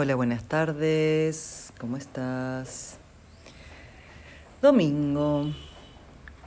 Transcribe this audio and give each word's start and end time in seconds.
Hola, 0.00 0.14
buenas 0.14 0.44
tardes. 0.44 1.72
¿Cómo 1.80 1.96
estás? 1.96 2.98
Domingo 4.62 5.52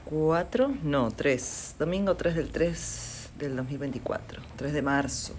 4, 0.06 0.74
no, 0.82 1.10
3. 1.10 1.76
Domingo 1.78 2.16
3 2.16 2.34
del 2.34 2.48
3 2.48 3.30
del 3.36 3.56
2024. 3.56 4.40
3 4.56 4.72
de 4.72 4.80
marzo. 4.80 5.34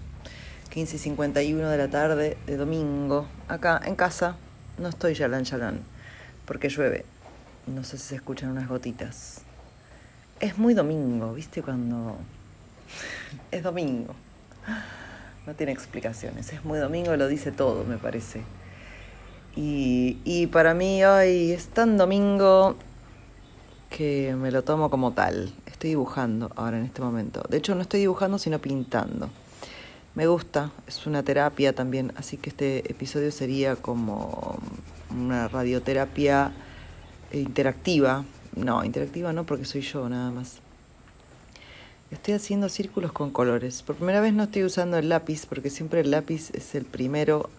15 0.70 0.94
y 0.94 0.98
51 1.00 1.68
de 1.68 1.76
la 1.76 1.90
tarde 1.90 2.38
de 2.46 2.56
domingo. 2.56 3.26
Acá 3.48 3.80
en 3.84 3.96
casa. 3.96 4.36
No 4.78 4.90
estoy 4.90 5.14
yalan 5.14 5.42
yalan. 5.42 5.80
Porque 6.46 6.68
llueve. 6.68 7.04
No 7.66 7.82
sé 7.82 7.98
si 7.98 8.04
se 8.10 8.14
escuchan 8.14 8.50
unas 8.50 8.68
gotitas. 8.68 9.40
Es 10.38 10.56
muy 10.56 10.74
domingo, 10.74 11.34
¿viste? 11.34 11.62
Cuando... 11.62 12.16
es 13.50 13.64
domingo. 13.64 14.14
No 15.46 15.54
tiene 15.54 15.72
explicaciones. 15.72 16.52
Es 16.52 16.64
muy 16.64 16.78
domingo, 16.78 17.14
lo 17.16 17.28
dice 17.28 17.52
todo, 17.52 17.84
me 17.84 17.98
parece. 17.98 18.42
Y, 19.56 20.18
y 20.24 20.46
para 20.46 20.74
mí 20.74 21.04
hoy 21.04 21.52
es 21.52 21.68
tan 21.68 21.96
domingo 21.96 22.76
que 23.90 24.34
me 24.36 24.50
lo 24.50 24.64
tomo 24.64 24.90
como 24.90 25.12
tal. 25.12 25.52
Estoy 25.66 25.90
dibujando 25.90 26.50
ahora 26.56 26.78
en 26.78 26.84
este 26.84 27.02
momento. 27.02 27.44
De 27.48 27.58
hecho, 27.58 27.74
no 27.74 27.82
estoy 27.82 28.00
dibujando, 28.00 28.38
sino 28.38 28.58
pintando. 28.58 29.28
Me 30.14 30.26
gusta, 30.26 30.70
es 30.86 31.06
una 31.06 31.22
terapia 31.22 31.74
también, 31.74 32.12
así 32.16 32.36
que 32.36 32.50
este 32.50 32.90
episodio 32.90 33.30
sería 33.32 33.76
como 33.76 34.58
una 35.10 35.48
radioterapia 35.48 36.52
interactiva. 37.32 38.24
No, 38.56 38.84
interactiva 38.84 39.32
no, 39.32 39.44
porque 39.44 39.64
soy 39.64 39.82
yo 39.82 40.08
nada 40.08 40.30
más. 40.30 40.63
Estoy 42.14 42.34
haciendo 42.34 42.68
círculos 42.68 43.10
con 43.10 43.32
colores. 43.32 43.82
Por 43.82 43.96
primera 43.96 44.20
vez 44.20 44.32
no 44.32 44.44
estoy 44.44 44.62
usando 44.62 44.96
el 44.96 45.08
lápiz 45.08 45.46
porque 45.46 45.68
siempre 45.68 45.98
el 45.98 46.12
lápiz 46.12 46.50
es 46.54 46.76
el 46.76 46.84
primero 46.84 47.50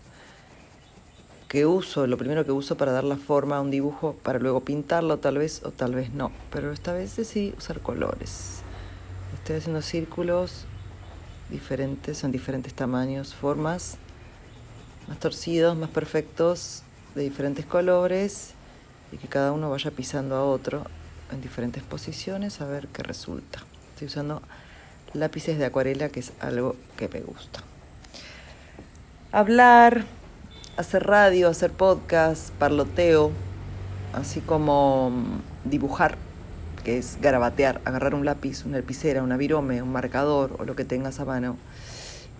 que 1.50 1.66
uso, 1.66 2.08
lo 2.08 2.18
primero 2.18 2.45
que 2.45 2.54
uso 2.54 2.78
para 2.78 2.94
dar 2.94 3.03
la 3.03 3.17
forma 3.17 3.58
a 3.58 3.61
un 3.61 3.70
dibujo, 3.70 4.16
para 4.23 4.39
luego 4.39 4.61
pintarlo 4.61 5.17
tal 5.17 5.39
vez 5.39 5.61
o 5.66 5.72
tal 5.72 5.94
vez 5.94 6.14
no. 6.14 6.31
Pero 6.52 6.72
esta 6.72 6.94
vez 6.94 7.17
decidí 7.17 7.53
usar 7.58 7.81
colores. 7.81 8.61
Estoy 9.33 9.58
haciendo 9.58 9.81
círculos 9.81 10.64
diferentes, 11.50 12.17
son 12.17 12.31
diferentes 12.31 12.73
tamaños, 12.73 13.36
formas, 13.36 13.98
más 15.09 15.20
torcidos, 15.20 15.76
más 15.76 15.89
perfectos, 15.89 16.83
de 17.14 17.23
diferentes 17.23 17.66
colores 17.66 18.53
y 19.11 19.17
que 19.17 19.28
cada 19.28 19.52
uno 19.52 19.70
vaya 19.70 19.92
pisando 19.92 20.33
a 20.36 20.45
otro 20.45 20.86
en 21.33 21.42
diferentes 21.42 21.83
posiciones 21.83 22.61
a 22.61 22.67
ver 22.67 22.88
qué 22.88 23.03
resulta. 23.03 23.59
Estoy 23.96 24.08
usando 24.08 24.42
lápices 25.14 25.58
de 25.58 25.64
acuarela, 25.64 26.10
que 26.10 26.20
es 26.20 26.34
algo 26.42 26.76
que 26.98 27.08
me 27.08 27.22
gusta. 27.22 27.62
Hablar, 29.32 30.04
hacer 30.76 31.04
radio, 31.04 31.48
hacer 31.48 31.72
podcast, 31.72 32.50
parloteo, 32.56 33.32
así 34.12 34.42
como 34.42 35.12
mm, 35.12 35.70
dibujar, 35.70 36.18
que 36.84 36.98
es 36.98 37.20
garabatear, 37.22 37.80
agarrar 37.86 38.16
un 38.16 38.26
lápiz, 38.26 38.66
una 38.66 38.80
lapicera, 38.80 39.23
una 39.23 39.38
virome, 39.38 39.82
un 39.82 39.94
marcador 39.94 40.58
o 40.60 40.66
lo 40.66 40.76
que 40.76 40.84
tengas 40.84 41.22
a 41.22 41.26
mano 41.26 41.56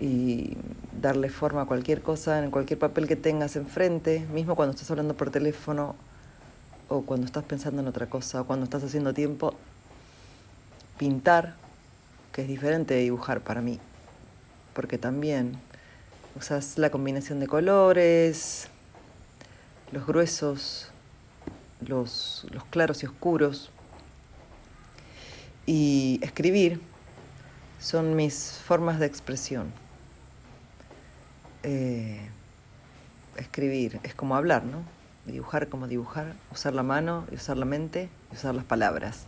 y 0.02 0.58
darle 1.02 1.30
forma 1.30 1.62
a 1.62 1.66
cualquier 1.68 2.02
cosa 2.02 2.44
en 2.44 2.52
cualquier 2.52 2.80
papel 2.80 3.08
que 3.08 3.16
tengas 3.16 3.56
enfrente, 3.56 4.28
mismo 4.34 4.58
cuando 4.58 4.74
estás 4.74 4.92
hablando 4.92 5.14
por 5.14 5.30
teléfono 5.30 5.96
o 6.90 7.04
cuando 7.04 7.26
estás 7.26 7.46
pensando 7.46 7.82
en 7.82 7.88
otra 7.88 8.08
cosa 8.08 8.42
o 8.42 8.46
cuando 8.46 8.66
estás 8.66 8.84
haciendo 8.84 9.14
tiempo, 9.14 9.56
pintar, 10.98 11.56
que 12.32 12.44
es 12.44 12.48
diferente 12.48 12.94
de 12.94 13.02
dibujar 13.02 13.42
para 13.42 13.62
mí, 13.62 13.80
porque 14.74 14.98
también 14.98 15.58
usas 16.36 16.78
la 16.78 16.90
combinación 16.90 17.40
de 17.40 17.48
colores, 17.48 18.68
los 19.92 20.06
gruesos, 20.06 20.90
los, 21.82 22.46
los 22.52 22.66
claros 22.66 23.04
y 23.04 23.06
oscuros, 23.06 23.70
y 25.66 26.20
escribir 26.22 26.82
son 27.80 28.16
mis 28.16 28.62
formas 28.66 29.00
de 29.00 29.06
expresión. 29.06 29.72
Eh, 31.64 32.20
escribir 33.38 34.00
es 34.04 34.14
como 34.14 34.36
hablar, 34.36 34.64
¿no? 34.64 34.84
Dibujar 35.26 35.68
como 35.68 35.88
dibujar, 35.88 36.36
usar 36.52 36.74
la 36.74 36.84
mano 36.84 37.26
y 37.32 37.36
usar 37.36 37.58
la 37.58 37.66
mente 37.66 38.10
y 38.32 38.36
usar 38.36 38.54
las 38.54 38.66
palabras. 38.66 39.26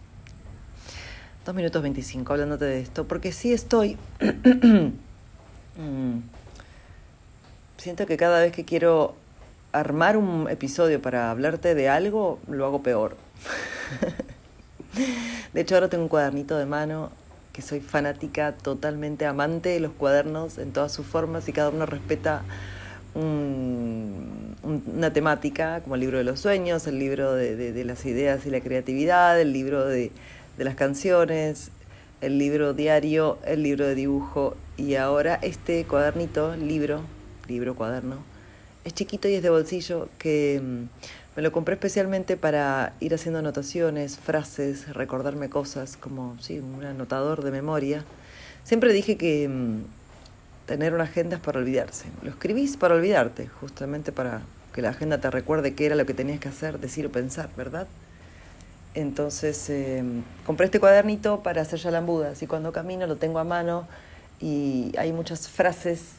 Dos 1.48 1.56
minutos 1.56 1.82
25 1.82 2.34
hablándote 2.34 2.66
de 2.66 2.82
esto, 2.82 3.08
porque 3.08 3.32
sí 3.32 3.54
estoy... 3.54 3.98
Mm, 5.80 6.22
siento 7.78 8.08
que 8.08 8.18
cada 8.18 8.40
vez 8.40 8.52
que 8.52 8.66
quiero 8.66 9.14
armar 9.72 10.18
un 10.18 10.48
episodio 10.50 11.00
para 11.00 11.30
hablarte 11.30 11.76
de 11.76 11.88
algo, 11.88 12.40
lo 12.50 12.66
hago 12.66 12.82
peor. 12.82 13.16
de 15.54 15.62
hecho, 15.62 15.76
ahora 15.76 15.88
tengo 15.88 16.06
un 16.06 16.10
cuadernito 16.10 16.58
de 16.58 16.66
mano 16.66 17.12
que 17.54 17.62
soy 17.62 17.80
fanática, 17.80 18.54
totalmente 18.54 19.28
amante 19.28 19.70
de 19.70 19.80
los 19.80 19.92
cuadernos 19.92 20.58
en 20.58 20.74
todas 20.74 20.92
sus 20.92 21.06
formas 21.06 21.48
y 21.48 21.54
cada 21.54 21.70
uno 21.70 21.86
respeta 21.86 22.42
una 23.14 25.14
temática, 25.14 25.82
como 25.82 25.94
el 25.94 26.02
libro 26.02 26.18
de 26.18 26.24
los 26.24 26.40
sueños, 26.40 26.88
el 26.88 26.98
libro 26.98 27.36
de 27.36 27.86
las 27.86 28.04
ideas 28.08 28.48
y 28.48 28.50
la 28.50 28.62
creatividad, 28.62 29.40
el 29.40 29.54
libro 29.54 29.86
de 29.86 30.12
de 30.58 30.64
las 30.64 30.76
canciones, 30.76 31.72
el 32.22 32.38
libro 32.40 32.74
diario, 32.74 33.38
el 33.46 33.64
libro 33.64 33.86
de 33.86 33.96
dibujo 33.96 34.56
y 34.76 34.96
ahora 34.96 35.36
este 35.42 35.86
cuadernito, 35.86 36.56
libro, 36.56 37.02
libro, 37.48 37.76
cuaderno, 37.76 38.18
es 38.84 38.94
chiquito 38.94 39.28
y 39.28 39.36
es 39.36 39.44
de 39.44 39.50
bolsillo 39.50 40.10
que 40.18 40.62
mm, 40.64 40.84
me 41.36 41.44
lo 41.44 41.52
compré 41.52 41.76
especialmente 41.76 42.38
para 42.38 42.94
ir 43.00 43.14
haciendo 43.14 43.40
anotaciones, 43.40 44.18
frases, 44.18 44.94
recordarme 44.96 45.50
cosas, 45.50 45.98
como 45.98 46.36
sí, 46.40 46.60
un 46.60 46.84
anotador 46.84 47.44
de 47.44 47.52
memoria. 47.52 48.04
Siempre 48.64 48.92
dije 48.94 49.18
que 49.18 49.48
mm, 49.48 49.84
tener 50.66 50.94
una 50.94 51.04
agenda 51.04 51.36
es 51.36 51.42
para 51.42 51.60
olvidarse. 51.60 52.06
Lo 52.24 52.32
escribís 52.32 52.78
para 52.78 52.96
olvidarte, 52.96 53.48
justamente 53.48 54.12
para 54.12 54.42
que 54.74 54.82
la 54.82 54.90
agenda 54.90 55.20
te 55.20 55.30
recuerde 55.30 55.76
qué 55.76 55.86
era 55.86 55.96
lo 55.96 56.06
que 56.06 56.14
tenías 56.14 56.40
que 56.40 56.50
hacer, 56.50 56.80
decir 56.80 57.06
o 57.06 57.12
pensar, 57.12 57.50
¿verdad? 57.56 57.88
Entonces 58.98 59.70
eh, 59.70 60.04
compré 60.44 60.66
este 60.66 60.80
cuadernito 60.80 61.44
para 61.44 61.62
hacer 61.62 61.78
yalambudas 61.78 62.42
y 62.42 62.48
cuando 62.48 62.72
camino 62.72 63.06
lo 63.06 63.18
tengo 63.18 63.38
a 63.38 63.44
mano 63.44 63.88
y 64.42 64.92
hay 64.98 65.14
muchas 65.14 65.48
frases 65.48 66.14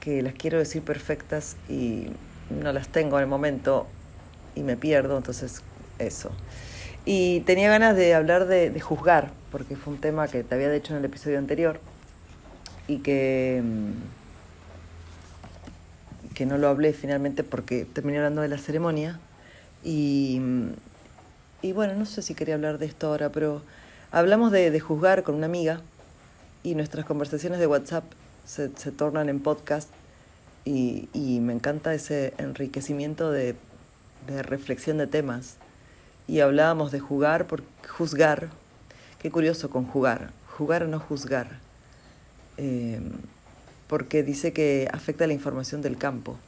que 0.00 0.22
las 0.22 0.32
quiero 0.32 0.58
decir 0.58 0.80
perfectas 0.80 1.58
y 1.68 2.06
no 2.48 2.72
las 2.72 2.88
tengo 2.88 3.18
en 3.18 3.24
el 3.24 3.28
momento 3.28 3.86
y 4.54 4.62
me 4.62 4.78
pierdo, 4.78 5.18
entonces 5.18 5.62
eso. 5.98 6.30
Y 7.04 7.40
tenía 7.40 7.68
ganas 7.68 7.94
de 7.94 8.14
hablar 8.14 8.46
de, 8.46 8.80
juzgar, 8.80 9.30
porque 9.50 9.76
fue 9.76 9.92
un 9.92 10.00
tema 10.00 10.28
que 10.28 10.44
te 10.44 10.54
había 10.54 10.70
dicho 10.70 10.94
en 10.94 11.00
el 11.00 11.04
episodio 11.04 11.36
anterior 11.36 11.78
y 12.88 13.00
que, 13.00 13.62
mm, 13.62 13.92
que 16.32 16.46
no 16.46 16.56
lo 16.56 16.68
hablé 16.68 16.94
finalmente 16.94 17.44
porque 17.44 17.84
terminé 17.84 18.16
hablando 18.16 18.40
de 18.40 18.48
la 18.48 18.56
ceremonia 18.56 19.20
y 19.84 20.38
mm, 20.40 20.70
y 21.62 21.72
bueno, 21.72 21.94
no 21.94 22.04
sé 22.04 22.22
si 22.22 22.34
quería 22.34 22.56
hablar 22.56 22.78
de 22.78 22.86
esto 22.86 23.06
ahora, 23.06 23.30
pero 23.30 23.62
hablamos 24.10 24.50
de, 24.50 24.78
juzgar 24.80 25.22
con 25.22 25.36
una 25.36 25.46
amiga 25.46 25.80
y 26.64 26.74
nuestras 26.74 27.06
conversaciones 27.06 27.60
de 27.60 27.68
WhatsApp 27.68 28.04
se, 28.44 28.68
tornan 28.68 29.28
en 29.28 29.40
podcast 29.40 29.88
y, 30.64 31.08
me 31.40 31.52
encanta 31.52 31.94
ese 31.94 32.34
enriquecimiento 32.38 33.30
de, 33.30 33.54
reflexión 34.26 34.98
de 34.98 35.06
temas. 35.06 35.56
Y 36.28 36.40
hablábamos 36.40 36.92
de 36.92 37.00
jugar 37.00 37.46
por 37.46 37.62
juzgar. 37.88 38.48
Qué 39.18 39.30
curioso 39.30 39.70
con 39.70 39.86
jugar. 39.86 40.30
Jugar 40.56 40.84
o 40.84 40.86
no 40.86 41.00
juzgar. 41.00 41.58
Eh, 42.56 43.00
porque 43.88 44.22
dice 44.22 44.52
que 44.52 44.88
afecta 44.92 45.26
la 45.26 45.32
información 45.32 45.82
del 45.82 45.98
campo 45.98 46.38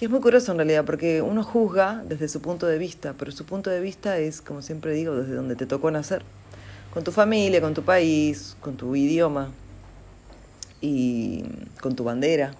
que 0.00 0.06
es 0.06 0.10
muy 0.10 0.20
curioso 0.20 0.52
en 0.52 0.56
realidad, 0.56 0.86
porque 0.86 1.20
uno 1.20 1.44
juzga 1.44 2.02
desde 2.06 2.26
su 2.26 2.40
punto 2.40 2.66
de 2.66 2.78
vista, 2.78 3.14
pero 3.18 3.32
su 3.32 3.44
punto 3.44 3.68
de 3.68 3.80
vista 3.80 4.16
es, 4.16 4.40
como 4.40 4.62
siempre 4.62 4.94
digo, 4.94 5.14
desde 5.14 5.34
donde 5.34 5.56
te 5.56 5.66
tocó 5.66 5.90
nacer, 5.90 6.22
con 6.94 7.04
tu 7.04 7.12
familia, 7.12 7.60
con 7.60 7.74
tu 7.74 7.82
país, 7.82 8.56
con 8.62 8.78
tu 8.78 8.96
idioma 8.96 9.50
y 10.80 11.44
con 11.82 11.96
tu 11.96 12.04
bandera. 12.04 12.54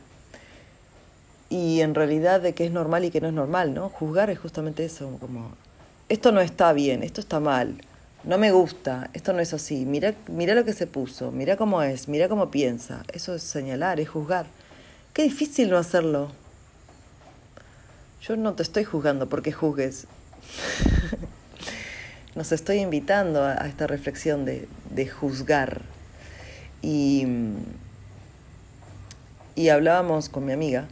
Y 1.49 1.81
en 1.81 1.95
realidad 1.95 2.43
de 2.43 2.53
qué 2.53 2.67
es 2.67 2.73
normal 2.73 3.07
y 3.07 3.11
qué 3.11 3.23
no 3.23 3.29
es 3.29 3.33
normal, 3.33 3.73
¿no? 3.73 3.89
Juzgar 3.89 4.29
es 4.29 4.39
justamente 4.39 4.85
eso, 4.85 5.17
como, 5.19 5.53
esto 6.11 6.33
no 6.33 6.43
está 6.43 6.75
bien, 6.75 7.03
esto 7.03 7.23
está 7.23 7.41
mal, 7.41 7.81
no 8.23 8.37
me 8.37 8.53
gusta, 8.53 9.09
esto 9.15 9.33
no 9.33 9.41
es 9.41 9.55
así, 9.55 9.87
mira, 9.87 10.15
mira 10.29 10.55
lo 10.55 10.67
que 10.67 10.75
se 10.75 10.87
puso, 10.87 11.33
mira 11.33 11.57
cómo 11.57 11.83
es, 11.83 12.07
mira 12.07 12.29
cómo 12.29 12.51
piensa, 12.51 13.03
eso 13.15 13.35
es 13.35 13.43
señalar, 13.43 13.99
es 13.99 14.11
juzgar. 14.11 14.45
Qué 15.15 15.23
difícil 15.23 15.71
no 15.71 15.79
hacerlo, 15.79 16.33
yo 18.23 18.37
no 18.37 18.55
te 18.55 18.63
estoy 18.63 18.85
juzgando 18.85 19.29
porque 19.29 19.53
juzgues. 19.53 20.07
Nos 22.35 22.53
estoy 22.53 22.79
invitando 22.79 23.43
a, 23.45 23.55
esta 23.67 23.87
reflexión 23.87 24.45
de, 24.45 24.69
juzgar. 25.09 25.83
Y, 26.83 27.27
y 29.55 29.69
hablábamos 29.69 30.29
con 30.29 30.45
mi 30.45 30.53
amiga 30.53 30.87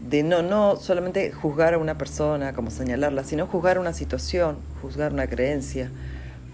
de 0.00 0.22
no, 0.22 0.42
no 0.42 0.76
solamente 0.76 1.32
juzgar 1.32 1.74
a 1.74 1.78
una 1.78 1.98
persona, 1.98 2.52
como 2.52 2.70
señalarla, 2.70 3.24
sino 3.24 3.46
juzgar 3.46 3.78
una 3.78 3.92
situación, 3.92 4.58
juzgar 4.80 5.12
una 5.12 5.26
creencia, 5.26 5.90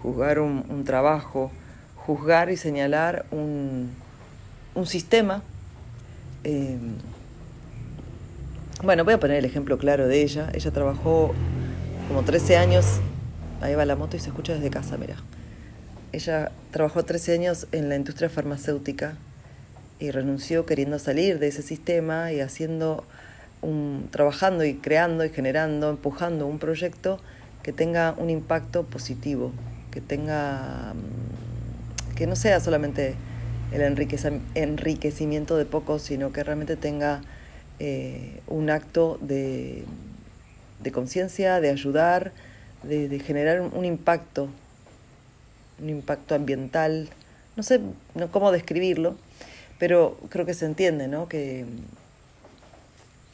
juzgar 0.02 0.38
un, 0.38 0.84
trabajo, 0.84 1.50
juzgar 1.96 2.50
y 2.50 2.56
señalar 2.56 3.26
un, 3.30 3.90
un 4.74 4.86
sistema. 4.86 5.42
Eh, 6.44 6.78
bueno, 8.84 9.04
voy 9.04 9.14
a 9.14 9.20
poner 9.20 9.38
el 9.38 9.44
ejemplo 9.46 9.78
claro 9.78 10.06
de 10.06 10.22
ella. 10.22 10.50
Ella 10.52 10.70
trabajó 10.70 11.34
como 12.08 12.22
13 12.22 12.56
años, 12.56 12.84
ahí 13.60 13.74
va 13.74 13.84
la 13.86 13.96
moto 13.96 14.16
y 14.16 14.20
se 14.20 14.28
escucha 14.28 14.54
desde 14.54 14.70
casa, 14.70 14.98
mira. 14.98 15.16
Ella 16.12 16.52
trabajó 16.70 17.02
13 17.02 17.32
años 17.32 17.66
en 17.72 17.88
la 17.88 17.96
industria 17.96 18.28
farmacéutica 18.28 19.16
y 19.98 20.10
renunció 20.10 20.66
queriendo 20.66 20.98
salir 20.98 21.38
de 21.38 21.48
ese 21.48 21.62
sistema 21.62 22.30
y 22.32 22.40
haciendo 22.40 23.04
un, 23.62 24.08
trabajando 24.10 24.64
y 24.64 24.74
creando 24.74 25.24
y 25.24 25.30
generando, 25.30 25.88
empujando 25.88 26.46
un 26.46 26.58
proyecto 26.58 27.20
que 27.62 27.72
tenga 27.72 28.14
un 28.18 28.28
impacto 28.28 28.84
positivo, 28.84 29.52
que 29.90 30.02
tenga 30.02 30.92
mm, 30.94 32.14
que 32.16 32.26
no 32.26 32.36
sea 32.36 32.60
solamente 32.60 33.14
el 33.72 33.80
enriquecimiento 33.80 35.56
de 35.56 35.64
pocos, 35.64 36.02
sino 36.02 36.32
que 36.32 36.44
realmente 36.44 36.76
tenga 36.76 37.22
eh, 37.86 38.40
un 38.46 38.70
acto 38.70 39.18
de, 39.20 39.84
de 40.80 40.90
conciencia, 40.90 41.60
de 41.60 41.68
ayudar, 41.68 42.32
de, 42.82 43.18
generar 43.18 43.60
un 43.60 43.84
impacto, 43.84 44.48
un 45.82 45.90
impacto 45.90 46.34
ambiental, 46.34 47.10
no 47.56 47.62
sé 47.62 47.80
cómo 48.30 48.52
describirlo, 48.52 49.16
pero 49.78 50.16
creo 50.30 50.46
que 50.46 50.54
se 50.54 50.64
entiende, 50.64 51.08
¿no? 51.08 51.28
Que 51.28 51.66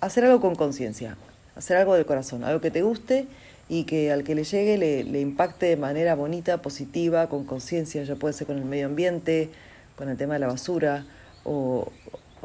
hacer 0.00 0.24
algo 0.24 0.40
con 0.40 0.56
conciencia, 0.56 1.16
hacer 1.54 1.76
algo 1.76 1.94
del 1.94 2.04
corazón, 2.04 2.42
algo 2.42 2.60
que 2.60 2.72
te 2.72 2.82
guste 2.82 3.28
y 3.68 3.84
que 3.84 4.10
al 4.10 4.24
que 4.24 4.34
le 4.34 4.42
llegue 4.42 4.78
le, 4.78 5.04
le 5.04 5.20
impacte 5.20 5.66
de 5.66 5.76
manera 5.76 6.16
bonita, 6.16 6.60
positiva, 6.60 7.28
con 7.28 7.44
conciencia, 7.44 8.02
ya 8.02 8.16
puede 8.16 8.34
ser 8.34 8.48
con 8.48 8.58
el 8.58 8.64
medio 8.64 8.86
ambiente, 8.86 9.48
con 9.94 10.08
el 10.08 10.16
tema 10.16 10.34
de 10.34 10.40
la 10.40 10.48
basura, 10.48 11.06
o, 11.44 11.92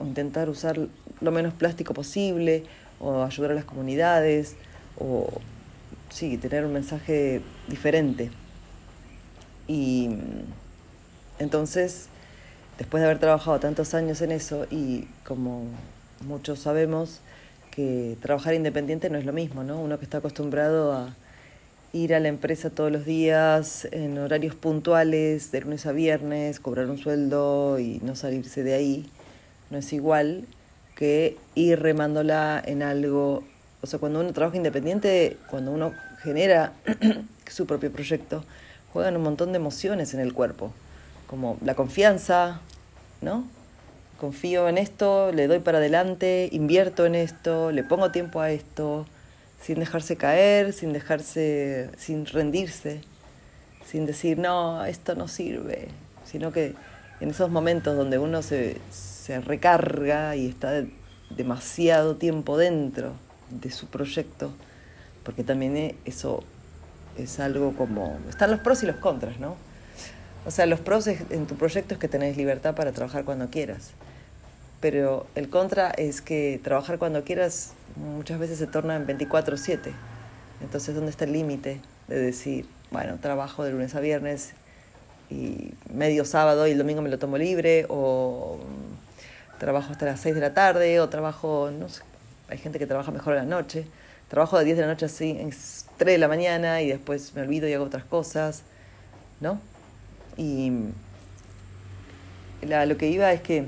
intentar 0.03 0.49
usar 0.49 0.77
lo 1.21 1.31
menos 1.31 1.53
plástico 1.53 1.93
posible, 1.93 2.63
o 2.99 3.23
ayudar 3.23 3.51
a 3.51 3.53
las 3.55 3.65
comunidades, 3.65 4.55
o 4.97 5.27
sí, 6.09 6.37
tener 6.37 6.65
un 6.65 6.73
mensaje 6.73 7.41
diferente. 7.67 8.31
Y 9.67 10.09
entonces, 11.39 12.07
después 12.77 13.01
de 13.01 13.07
haber 13.07 13.19
trabajado 13.19 13.59
tantos 13.59 13.93
años 13.93 14.21
en 14.21 14.31
eso, 14.31 14.65
y 14.69 15.07
como 15.25 15.65
muchos 16.25 16.59
sabemos, 16.59 17.21
que 17.71 18.17
trabajar 18.21 18.53
independiente 18.53 19.09
no 19.09 19.17
es 19.17 19.25
lo 19.25 19.33
mismo, 19.33 19.63
¿no? 19.63 19.81
Uno 19.81 19.99
que 19.99 20.05
está 20.05 20.19
acostumbrado 20.19 20.93
a 20.93 21.13
ir 21.91 22.13
a 22.13 22.19
la 22.19 22.29
empresa 22.29 22.69
todos 22.69 22.91
los 22.91 23.05
días 23.05 23.87
en 23.91 24.17
horarios 24.17 24.55
puntuales, 24.55 25.51
de 25.51 25.61
lunes 25.61 25.85
a 25.85 25.91
viernes, 25.91 26.59
cobrar 26.59 26.89
un 26.89 26.97
sueldo 26.97 27.79
y 27.79 27.99
no 28.03 28.15
salirse 28.15 28.63
de 28.63 28.73
ahí, 28.73 29.09
no 29.69 29.77
es 29.77 29.91
igual 29.93 30.45
que 30.95 31.37
ir 31.53 31.79
remándola 31.79 32.61
en 32.65 32.83
algo. 32.83 33.43
O 33.81 33.87
sea, 33.87 33.99
cuando 33.99 34.19
uno 34.19 34.33
trabaja 34.33 34.57
independiente, 34.57 35.37
cuando 35.49 35.71
uno 35.71 35.93
genera 36.23 36.73
su 37.47 37.67
propio 37.67 37.91
proyecto, 37.91 38.43
juegan 38.93 39.15
un 39.15 39.23
montón 39.23 39.51
de 39.51 39.57
emociones 39.57 40.13
en 40.13 40.21
el 40.21 40.33
cuerpo, 40.33 40.71
como 41.27 41.57
la 41.61 41.75
confianza, 41.75 42.61
¿no? 43.21 43.45
confío 44.17 44.69
en 44.69 44.77
esto, 44.77 45.31
le 45.31 45.47
doy 45.47 45.59
para 45.59 45.79
adelante, 45.79 46.49
invierto 46.51 47.05
en 47.05 47.15
esto, 47.15 47.71
le 47.71 47.83
pongo 47.83 48.11
tiempo 48.11 48.39
a 48.39 48.51
esto, 48.51 49.05
sin 49.61 49.79
dejarse 49.79 50.15
caer, 50.15 50.73
sin 50.73 50.93
dejarse, 50.93 51.89
sin 51.97 52.25
rendirse, 52.25 53.01
sin 53.85 54.05
decir, 54.05 54.37
no, 54.37 54.85
esto 54.85 55.15
no 55.15 55.27
sirve, 55.27 55.89
sino 56.25 56.51
que 56.51 56.73
en 57.19 57.29
esos 57.29 57.49
momentos 57.49 57.95
donde 57.95 58.17
uno 58.17 58.41
se, 58.41 58.77
se 59.25 59.41
recarga 59.41 60.35
y 60.35 60.47
está 60.47 60.83
demasiado 61.29 62.17
tiempo 62.17 62.57
dentro 62.57 63.13
de 63.49 63.71
su 63.71 63.87
proyecto, 63.87 64.51
porque 65.23 65.43
también 65.43 65.95
eso 66.05 66.43
es 67.17 67.39
algo 67.39 67.75
como, 67.75 68.19
están 68.29 68.51
los 68.51 68.59
pros 68.59 68.83
y 68.83 68.85
los 68.85 68.97
contras, 68.97 69.39
¿no? 69.39 69.55
O 70.45 70.51
sea, 70.51 70.65
los 70.65 70.79
pros 70.79 71.07
en 71.07 71.47
tu 71.47 71.55
proyecto 71.55 71.95
es 71.95 71.99
que 71.99 72.07
tenés 72.07 72.37
libertad 72.37 72.75
para 72.75 72.91
trabajar 72.91 73.25
cuando 73.25 73.49
quieras 73.49 73.93
pero 74.85 75.25
el 75.33 75.49
contra 75.49 75.89
es 75.89 76.21
que 76.21 76.59
trabajar 76.63 76.99
cuando 76.99 77.23
quieras 77.23 77.73
muchas 77.95 78.37
veces 78.37 78.59
se 78.59 78.67
torna 78.67 78.95
en 78.95 79.07
24/7. 79.07 79.91
Entonces, 80.61 80.93
¿dónde 80.93 81.09
está 81.09 81.25
el 81.25 81.33
límite 81.33 81.81
de 82.07 82.19
decir, 82.19 82.67
bueno, 82.91 83.17
trabajo 83.19 83.63
de 83.63 83.71
lunes 83.71 83.95
a 83.95 83.99
viernes 83.99 84.53
y 85.31 85.73
medio 85.91 86.23
sábado 86.23 86.67
y 86.67 86.71
el 86.73 86.77
domingo 86.77 87.01
me 87.01 87.09
lo 87.09 87.17
tomo 87.17 87.39
libre 87.39 87.87
o 87.89 88.59
trabajo 89.59 89.91
hasta 89.91 90.05
las 90.05 90.19
6 90.19 90.35
de 90.35 90.41
la 90.41 90.53
tarde 90.53 90.99
o 90.99 91.09
trabajo, 91.09 91.69
no 91.71 91.89
sé, 91.89 92.03
hay 92.49 92.57
gente 92.57 92.79
que 92.79 92.87
trabaja 92.87 93.11
mejor 93.11 93.33
a 93.33 93.37
la 93.37 93.45
noche. 93.45 93.87
Trabajo 94.27 94.57
de 94.57 94.65
10 94.65 94.77
de 94.77 94.81
la 94.83 94.87
noche 94.89 95.05
así, 95.05 95.31
en 95.31 95.49
3 95.49 95.87
de 95.97 96.17
la 96.17 96.27
mañana 96.27 96.81
y 96.81 96.87
después 96.89 97.33
me 97.35 97.41
olvido 97.41 97.67
y 97.67 97.73
hago 97.73 97.85
otras 97.85 98.05
cosas, 98.05 98.63
¿no? 99.39 99.59
Y 100.37 100.71
la, 102.61 102.85
lo 102.85 102.97
que 102.97 103.07
iba 103.07 103.31
es 103.31 103.41
que 103.41 103.67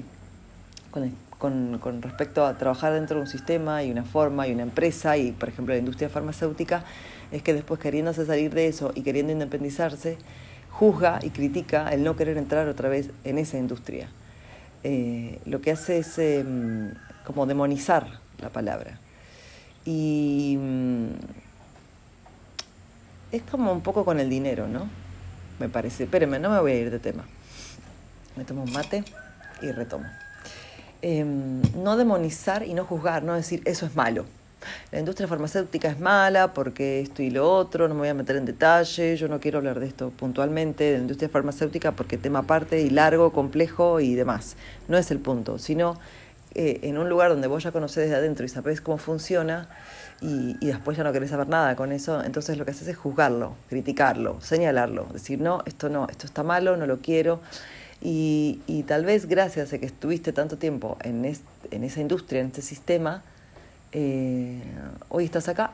con, 1.38 1.78
con, 1.78 2.02
respecto 2.02 2.46
a 2.46 2.58
trabajar 2.58 2.94
dentro 2.94 3.18
de 3.18 3.22
un 3.22 3.28
sistema 3.28 3.84
y 3.84 3.92
una 3.92 4.04
forma 4.04 4.48
y 4.48 4.54
una 4.54 4.64
empresa 4.64 5.18
y, 5.18 5.32
por 5.32 5.50
ejemplo, 5.50 5.74
la 5.74 5.80
industria 5.80 6.10
farmacéutica, 6.10 6.84
es 7.32 7.44
que 7.44 7.54
después 7.54 7.80
queriéndose 7.80 8.26
salir 8.26 8.54
de 8.54 8.68
eso 8.68 8.92
y 8.96 9.02
queriendo 9.04 9.32
independizarse, 9.32 10.18
juzga 10.72 11.20
y 11.22 11.30
critica 11.30 11.90
el 11.90 12.04
no 12.04 12.16
querer 12.16 12.38
entrar 12.38 12.68
otra 12.68 12.90
vez 12.90 13.12
en 13.24 13.38
esa 13.38 13.58
industria. 13.58 14.10
Eh, 14.84 15.40
lo 15.46 15.62
que 15.62 15.72
hace 15.72 16.00
es 16.00 16.18
em, 16.18 16.94
como 17.26 17.46
demonizar 17.46 18.20
la 18.40 18.50
palabra. 18.50 19.00
Y 19.86 20.58
mm, 20.60 21.08
es 23.32 23.42
como 23.44 23.72
un 23.72 23.82
poco 23.82 24.06
con 24.06 24.20
el 24.20 24.30
dinero, 24.30 24.68
¿no? 24.68 24.90
Me 25.60 25.70
parece. 25.70 26.04
Espérenme, 26.04 26.40
no 26.40 26.50
me 26.50 26.60
voy 26.60 26.72
a 26.72 26.76
ir 26.76 26.92
de 26.92 27.00
tema. 27.00 27.26
Me 28.36 28.44
tomo 28.44 28.64
un 28.64 28.72
mate 28.72 29.04
y 29.62 29.72
retomo. 29.72 30.06
Em, 31.02 31.62
no 31.76 31.98
demonizar 31.98 32.64
y 32.64 32.74
no 32.74 32.86
juzgar, 32.86 33.24
no 33.24 33.34
decir 33.34 33.62
eso 33.66 33.86
es 33.86 33.96
malo. 33.96 34.26
La 34.92 35.00
industria 35.00 35.28
farmacéutica 35.28 35.90
es 35.90 36.00
mala 36.00 36.54
porque 36.54 37.02
esto 37.02 37.22
y 37.22 37.30
lo 37.30 37.52
otro, 37.52 37.88
no 37.88 37.94
me 37.94 38.02
voy 38.02 38.10
a 38.10 38.14
meter 38.14 38.36
en 38.36 38.46
detalle, 38.46 39.16
yo 39.18 39.28
no 39.28 39.40
quiero 39.40 39.60
hablar 39.60 39.80
de 39.80 39.88
esto 39.88 40.12
puntualmente, 40.12 40.84
de 40.86 40.94
la 40.94 41.00
industria 41.00 41.30
farmacéutica 41.30 41.92
porque 41.92 42.18
tema 42.18 42.40
aparte 42.40 42.82
y 42.82 42.90
largo, 42.90 43.32
complejo 43.32 44.00
y 44.00 44.16
demás. 44.16 44.56
No 44.88 44.98
es 44.98 45.12
el 45.12 45.20
punto, 45.20 45.58
sino 45.58 46.00
eh, 46.56 46.80
en 46.84 46.98
un 46.98 47.10
lugar 47.10 47.30
donde 47.30 47.48
vos 47.48 47.64
ya 47.64 47.72
conocés 47.72 48.06
desde 48.06 48.16
adentro 48.16 48.46
y 48.46 48.50
sabés 48.50 48.82
cómo 48.82 48.98
funciona 48.98 49.70
y, 50.22 50.56
y, 50.60 50.68
después 50.68 50.98
ya 50.98 51.04
no 51.04 51.14
querés 51.14 51.30
saber 51.30 51.48
nada 51.48 51.76
con 51.76 51.92
eso, 51.92 52.24
entonces 52.24 52.58
lo 52.58 52.66
que 52.66 52.72
haces 52.72 52.88
es 52.88 52.98
juzgarlo, 52.98 53.54
criticarlo, 53.70 54.42
señalarlo, 54.42 55.06
decir 55.14 55.40
no, 55.40 55.62
esto 55.68 55.90
no, 55.90 56.08
esto 56.10 56.26
está 56.26 56.42
malo, 56.42 56.76
no 56.76 56.88
lo 56.88 57.00
quiero. 57.00 57.42
Y, 58.02 58.62
y 58.68 58.84
tal 58.84 59.06
vez 59.06 59.28
gracias 59.28 59.74
a 59.74 59.80
que 59.80 59.86
estuviste 59.86 60.34
tanto 60.34 60.58
tiempo 60.58 60.98
en, 61.04 61.26
en 61.26 61.84
esa 61.84 62.02
industria, 62.02 62.42
en 62.42 62.48
este 62.48 62.62
sistema, 62.62 63.24
eh, 63.92 64.62
hoy 65.10 65.26
estás 65.26 65.48
acá 65.48 65.72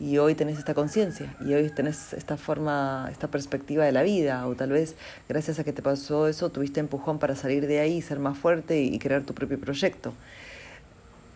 y 0.00 0.18
hoy 0.18 0.34
tenés 0.34 0.58
esta 0.58 0.74
conciencia 0.74 1.34
y 1.40 1.54
hoy 1.54 1.70
tenés 1.70 2.12
esta 2.12 2.36
forma, 2.36 3.08
esta 3.12 3.28
perspectiva 3.28 3.84
de 3.84 3.92
la 3.92 4.02
vida 4.02 4.46
o 4.46 4.54
tal 4.54 4.70
vez 4.70 4.96
gracias 5.28 5.58
a 5.58 5.64
que 5.64 5.72
te 5.72 5.82
pasó 5.82 6.26
eso 6.26 6.50
tuviste 6.50 6.80
empujón 6.80 7.18
para 7.18 7.36
salir 7.36 7.66
de 7.66 7.80
ahí, 7.80 8.02
ser 8.02 8.18
más 8.18 8.36
fuerte 8.36 8.80
y, 8.80 8.98
crear 8.98 9.22
tu 9.22 9.34
propio 9.34 9.58
proyecto. 9.60 10.12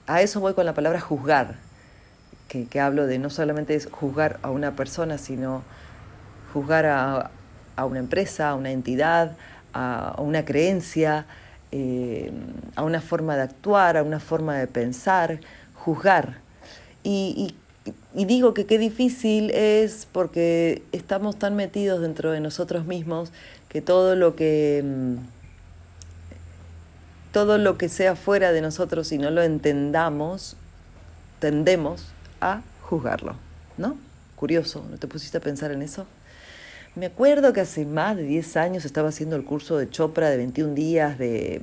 A 0.06 0.22
eso 0.22 0.40
voy 0.40 0.54
con 0.54 0.66
la 0.66 0.74
palabra 0.74 1.00
juzgar, 1.00 1.56
que, 2.48 2.66
que 2.66 2.80
hablo 2.80 3.06
de 3.06 3.18
no 3.18 3.30
solamente 3.30 3.74
es 3.74 3.88
juzgar 3.90 4.38
a 4.42 4.50
una 4.50 4.74
persona, 4.74 5.18
sino 5.18 5.62
juzgar 6.52 6.86
a, 6.86 7.30
a 7.78 7.84
una 7.84 8.00
empresa, 8.00 8.50
a 8.50 8.54
una 8.56 8.72
entidad, 8.72 9.36
a, 9.72 10.16
una 10.18 10.44
creencia, 10.44 11.26
eh, 11.70 12.32
a 12.74 12.82
una 12.82 13.00
forma 13.00 13.36
de 13.36 13.42
actuar, 13.42 13.96
a 13.96 14.02
una 14.02 14.18
forma 14.18 14.56
de 14.56 14.66
pensar, 14.66 15.40
juzgar. 15.88 16.38
Y, 17.02 17.54
digo 18.12 18.52
que 18.52 18.66
qué 18.66 18.78
difícil 18.78 19.50
es 19.50 20.06
porque 20.12 20.82
estamos 20.92 21.38
tan 21.38 21.56
metidos 21.56 22.02
dentro 22.02 22.30
de 22.30 22.40
nosotros 22.40 22.84
mismos 22.84 23.32
que 23.70 23.80
todo 23.80 24.14
lo 24.14 24.36
que 24.36 24.82
mm, 24.84 25.16
todo 27.32 27.56
lo 27.56 27.78
que 27.78 27.88
sea 27.88 28.16
fuera 28.16 28.52
de 28.52 28.60
nosotros 28.60 29.12
y 29.12 29.18
no 29.18 29.30
lo 29.30 29.42
entendamos, 29.42 30.56
tendemos 31.38 32.04
a 32.40 32.62
juzgarlo, 32.82 33.36
¿no? 33.78 33.96
Curioso, 34.36 34.84
¿no 34.90 34.98
te 34.98 35.06
pusiste 35.06 35.38
a 35.38 35.40
pensar 35.40 35.70
en 35.72 35.82
eso? 35.82 36.06
Me 36.98 37.06
acuerdo 37.06 37.52
que 37.52 37.60
hace 37.60 37.84
más 37.84 38.16
de 38.16 38.24
10 38.24 38.56
años 38.56 38.84
estaba 38.84 39.10
haciendo 39.10 39.36
el 39.36 39.44
curso 39.44 39.76
de 39.76 39.88
Chopra 39.88 40.30
de 40.30 40.36
21 40.36 40.74
días 40.74 41.16
de, 41.16 41.60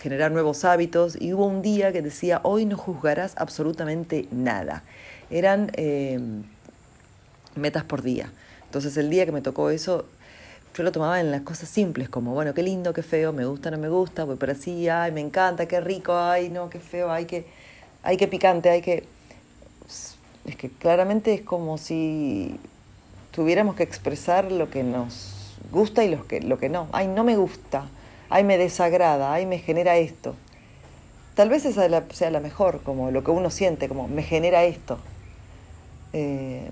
generar 0.00 0.32
nuevos 0.32 0.64
hábitos 0.64 1.16
y 1.20 1.32
hubo 1.32 1.46
un 1.46 1.62
día 1.62 1.92
que 1.92 2.02
decía, 2.02 2.40
hoy 2.42 2.64
no 2.64 2.76
juzgarás 2.76 3.34
absolutamente 3.36 4.26
nada. 4.32 4.82
Eran 5.30 5.70
eh, 5.74 6.18
metas 7.54 7.84
por 7.84 8.02
día. 8.02 8.32
Entonces 8.64 8.96
el 8.96 9.10
día 9.10 9.24
que 9.24 9.30
me 9.30 9.42
tocó 9.42 9.70
eso, 9.70 10.06
yo 10.76 10.82
lo 10.82 10.90
tomaba 10.90 11.20
en 11.20 11.30
las 11.30 11.42
cosas 11.42 11.68
simples, 11.68 12.08
como, 12.08 12.34
bueno, 12.34 12.52
qué 12.52 12.64
lindo, 12.64 12.92
qué 12.92 13.04
feo, 13.04 13.32
me 13.32 13.44
gusta, 13.44 13.70
no 13.70 13.78
me 13.78 13.88
gusta, 13.88 14.24
voy 14.24 14.34
por 14.34 14.50
así, 14.50 14.88
ay, 14.88 15.12
me 15.12 15.20
encanta, 15.20 15.66
qué 15.66 15.80
rico, 15.80 16.16
ay, 16.16 16.48
no, 16.48 16.68
qué 16.68 16.80
feo, 16.80 17.12
ay, 17.12 17.26
qué, 17.26 17.46
ay, 18.02 18.16
qué 18.16 18.26
picante, 18.26 18.70
hay 18.70 18.82
que... 18.82 19.04
Es 20.44 20.56
que 20.56 20.68
claramente 20.68 21.32
es 21.32 21.42
como 21.42 21.78
si 21.78 22.58
tuviéramos 23.34 23.74
que 23.74 23.82
expresar 23.82 24.52
lo 24.52 24.70
que 24.70 24.84
nos 24.84 25.56
gusta 25.72 26.04
y 26.04 26.10
lo 26.10 26.26
que, 26.26 26.40
lo 26.40 26.58
que 26.58 26.68
no. 26.68 26.88
Ay, 26.92 27.08
no 27.08 27.24
me 27.24 27.36
gusta, 27.36 27.88
ay, 28.30 28.44
me 28.44 28.56
desagrada, 28.58 29.32
ay, 29.32 29.44
me 29.44 29.58
genera 29.58 29.96
esto. 29.96 30.34
Tal 31.34 31.48
vez 31.48 31.64
esa 31.64 31.88
sea 32.12 32.30
la 32.30 32.40
mejor, 32.40 32.82
como 32.82 33.10
lo 33.10 33.24
que 33.24 33.32
uno 33.32 33.50
siente, 33.50 33.88
como 33.88 34.06
me 34.06 34.22
genera 34.22 34.62
esto. 34.64 34.98
Eh, 36.12 36.70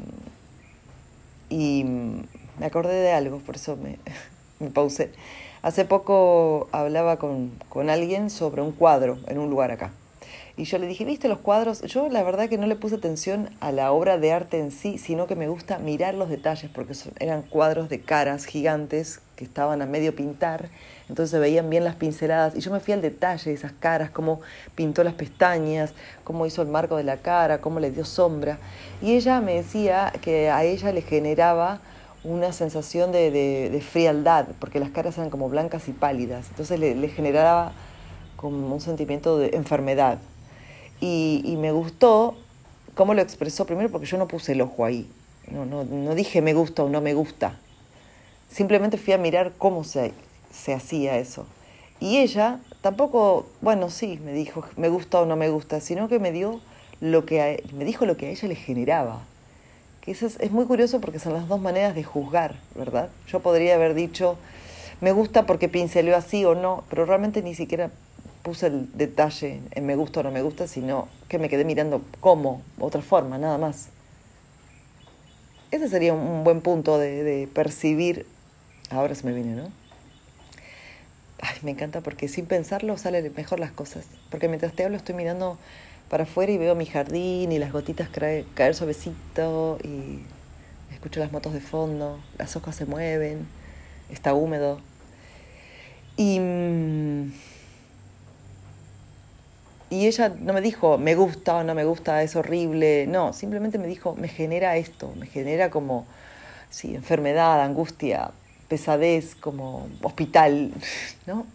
y 1.50 1.84
me 2.58 2.66
acordé 2.66 2.94
de 2.94 3.12
algo, 3.12 3.38
por 3.38 3.56
eso 3.56 3.76
me, 3.76 3.98
me 4.60 4.70
pausé. 4.70 5.10
Hace 5.62 5.84
poco 5.84 6.68
hablaba 6.70 7.18
con, 7.18 7.52
con 7.68 7.90
alguien 7.90 8.30
sobre 8.30 8.62
un 8.62 8.72
cuadro 8.72 9.18
en 9.26 9.38
un 9.38 9.50
lugar 9.50 9.72
acá. 9.72 9.90
Y 10.56 10.64
yo 10.64 10.78
le 10.78 10.86
dije, 10.86 11.06
¿viste 11.06 11.28
los 11.28 11.38
cuadros? 11.38 11.80
Yo 11.82 12.10
la 12.10 12.22
verdad 12.22 12.48
que 12.48 12.58
no 12.58 12.66
le 12.66 12.76
puse 12.76 12.96
atención 12.96 13.48
a 13.60 13.72
la 13.72 13.90
obra 13.90 14.18
de 14.18 14.32
arte 14.32 14.58
en 14.58 14.70
sí, 14.70 14.98
sino 14.98 15.26
que 15.26 15.34
me 15.34 15.48
gusta 15.48 15.78
mirar 15.78 16.14
los 16.14 16.28
detalles, 16.28 16.70
porque 16.70 16.92
eran 17.20 17.40
cuadros 17.40 17.88
de 17.88 18.02
caras 18.02 18.44
gigantes 18.44 19.20
que 19.36 19.44
estaban 19.44 19.80
a 19.80 19.86
medio 19.86 20.14
pintar, 20.14 20.68
entonces 21.08 21.30
se 21.30 21.38
veían 21.38 21.70
bien 21.70 21.84
las 21.84 21.94
pinceladas. 21.94 22.54
Y 22.54 22.60
yo 22.60 22.70
me 22.70 22.80
fui 22.80 22.92
al 22.92 23.00
detalle 23.00 23.50
de 23.50 23.56
esas 23.56 23.72
caras, 23.72 24.10
cómo 24.10 24.42
pintó 24.74 25.02
las 25.04 25.14
pestañas, 25.14 25.94
cómo 26.22 26.44
hizo 26.44 26.60
el 26.60 26.68
marco 26.68 26.96
de 26.96 27.04
la 27.04 27.16
cara, 27.16 27.62
cómo 27.62 27.80
le 27.80 27.90
dio 27.90 28.04
sombra. 28.04 28.58
Y 29.00 29.12
ella 29.12 29.40
me 29.40 29.54
decía 29.54 30.12
que 30.20 30.50
a 30.50 30.64
ella 30.64 30.92
le 30.92 31.00
generaba 31.00 31.80
una 32.24 32.52
sensación 32.52 33.10
de, 33.10 33.30
de, 33.30 33.80
frialdad, 33.80 34.48
porque 34.60 34.78
las 34.78 34.90
caras 34.90 35.16
eran 35.16 35.30
como 35.30 35.48
blancas 35.48 35.88
y 35.88 35.92
pálidas, 35.92 36.48
entonces 36.50 36.78
le, 36.78 36.94
le 36.94 37.08
generaba 37.08 37.72
como 38.36 38.74
un 38.74 38.80
sentimiento 38.80 39.38
de 39.38 39.56
enfermedad. 39.56 40.18
Y, 41.02 41.42
y, 41.44 41.56
me 41.56 41.72
gustó 41.72 42.36
cómo 42.94 43.12
lo 43.12 43.22
expresó 43.22 43.66
primero 43.66 43.90
porque 43.90 44.06
yo 44.06 44.18
no 44.18 44.28
puse 44.28 44.52
el 44.52 44.60
ojo 44.60 44.84
ahí. 44.84 45.08
No, 45.50 45.66
no, 45.66 45.82
no 45.82 46.14
dije 46.14 46.40
me 46.42 46.54
gusta 46.54 46.84
o 46.84 46.88
no 46.88 47.00
me 47.00 47.12
gusta. 47.12 47.58
Simplemente 48.48 48.98
fui 48.98 49.12
a 49.12 49.18
mirar 49.18 49.52
cómo 49.58 49.82
se, 49.82 50.12
se 50.52 50.72
hacía 50.72 51.18
eso. 51.18 51.44
Y 51.98 52.18
ella 52.18 52.60
tampoco, 52.82 53.46
bueno, 53.60 53.90
sí, 53.90 54.20
me 54.24 54.32
dijo 54.32 54.64
me 54.76 54.88
gusta 54.88 55.20
o 55.20 55.26
no 55.26 55.34
me 55.34 55.48
gusta, 55.48 55.80
sino 55.80 56.08
que 56.08 56.20
me 56.20 56.30
dio 56.30 56.60
lo 57.00 57.26
que 57.26 57.64
me 57.74 57.84
dijo 57.84 58.06
lo 58.06 58.16
que 58.16 58.26
a 58.26 58.30
ella 58.30 58.46
le 58.46 58.54
generaba. 58.54 59.22
Que 60.02 60.12
es, 60.12 60.22
es 60.22 60.50
muy 60.52 60.66
curioso 60.66 61.00
porque 61.00 61.18
son 61.18 61.34
las 61.34 61.48
dos 61.48 61.60
maneras 61.60 61.96
de 61.96 62.04
juzgar, 62.04 62.54
¿verdad? 62.76 63.08
Yo 63.26 63.40
podría 63.40 63.74
haber 63.74 63.94
dicho 63.94 64.36
me 65.02 65.10
gusta 65.10 65.46
porque 65.46 65.68
pinceleó 65.68 66.16
así 66.16 66.44
o 66.44 66.54
no, 66.54 66.84
pero 66.88 67.04
realmente 67.04 67.42
ni 67.42 67.56
siquiera 67.56 67.90
puse 68.42 68.66
el 68.66 68.88
detalle 68.96 69.60
en 69.70 69.86
me 69.86 69.96
gusta 69.96 70.20
o 70.20 70.22
no 70.22 70.30
me 70.30 70.42
gusta, 70.42 70.66
sino 70.66 71.08
que 71.28 71.38
me 71.38 71.48
quedé 71.48 71.64
mirando 71.64 72.02
cómo, 72.20 72.62
otra 72.78 73.02
forma, 73.02 73.38
nada 73.38 73.58
más. 73.58 73.88
Ese 75.70 75.88
sería 75.88 76.12
un 76.12 76.44
buen 76.44 76.60
punto 76.60 76.98
de, 76.98 77.48
percibir. 77.54 78.26
Ahora 78.90 79.14
se 79.14 79.24
me 79.24 79.32
viene, 79.32 79.54
¿no? 79.54 79.70
Ay, 81.40 81.56
me 81.62 81.70
encanta 81.70 82.02
porque 82.02 82.28
sin 82.28 82.46
pensarlo 82.46 82.98
salen 82.98 83.32
mejor 83.34 83.58
las 83.58 83.72
cosas. 83.72 84.04
Porque 84.30 84.48
mientras 84.48 84.74
te 84.74 84.84
hablo 84.84 84.96
estoy 84.96 85.14
mirando 85.14 85.56
para 86.10 86.24
afuera 86.24 86.52
y 86.52 86.58
veo 86.58 86.74
mi 86.74 86.84
jardín 86.84 87.52
y 87.52 87.58
las 87.58 87.72
gotitas 87.72 88.10
caer, 88.10 88.44
caer 88.54 88.74
suavecito 88.74 89.78
y 89.82 90.20
escucho 90.92 91.20
las 91.20 91.32
motos 91.32 91.54
de 91.54 91.60
fondo, 91.60 92.20
las 92.36 92.54
hojas 92.54 92.76
se 92.76 92.84
mueven, 92.84 93.46
está 94.10 94.34
húmedo. 94.34 94.78
Y 96.18 96.38
mm, 96.38 97.32
y 99.92 100.06
ella 100.06 100.34
no 100.40 100.54
me 100.54 100.62
dijo, 100.62 100.96
me 100.96 101.14
gusta 101.14 101.56
o 101.56 101.64
no 101.64 101.74
me 101.74 101.84
gusta, 101.84 102.22
es 102.22 102.34
horrible. 102.34 103.06
No, 103.06 103.34
simplemente 103.34 103.76
me 103.76 103.86
dijo, 103.86 104.16
me 104.16 104.26
genera 104.26 104.78
esto, 104.78 105.12
me 105.18 105.26
genera 105.26 105.68
como, 105.68 106.06
sí, 106.70 106.94
enfermedad, 106.94 107.60
angustia, 107.60 108.30
pesadez, 108.68 109.34
como 109.34 109.90
hospital, 110.00 110.72
¿no? 111.26 111.46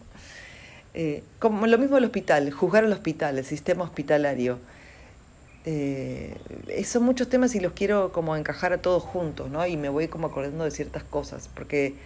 Eh, 0.94 1.24
como 1.40 1.66
lo 1.66 1.78
mismo 1.78 1.98
el 1.98 2.04
hospital, 2.04 2.48
juzgar 2.52 2.84
al 2.84 2.92
hospital, 2.92 3.38
el 3.38 3.44
sistema 3.44 3.82
hospitalario. 3.82 4.60
Eh, 5.64 6.36
son 6.84 7.02
muchos 7.02 7.28
temas 7.28 7.56
y 7.56 7.60
los 7.60 7.72
quiero 7.72 8.12
como 8.12 8.36
encajar 8.36 8.72
a 8.72 8.78
todos 8.78 9.02
juntos, 9.02 9.50
¿no? 9.50 9.66
Y 9.66 9.76
me 9.76 9.88
voy 9.88 10.06
como 10.06 10.28
acordando 10.28 10.62
de 10.62 10.70
ciertas 10.70 11.02
cosas, 11.02 11.50
porque 11.52 11.96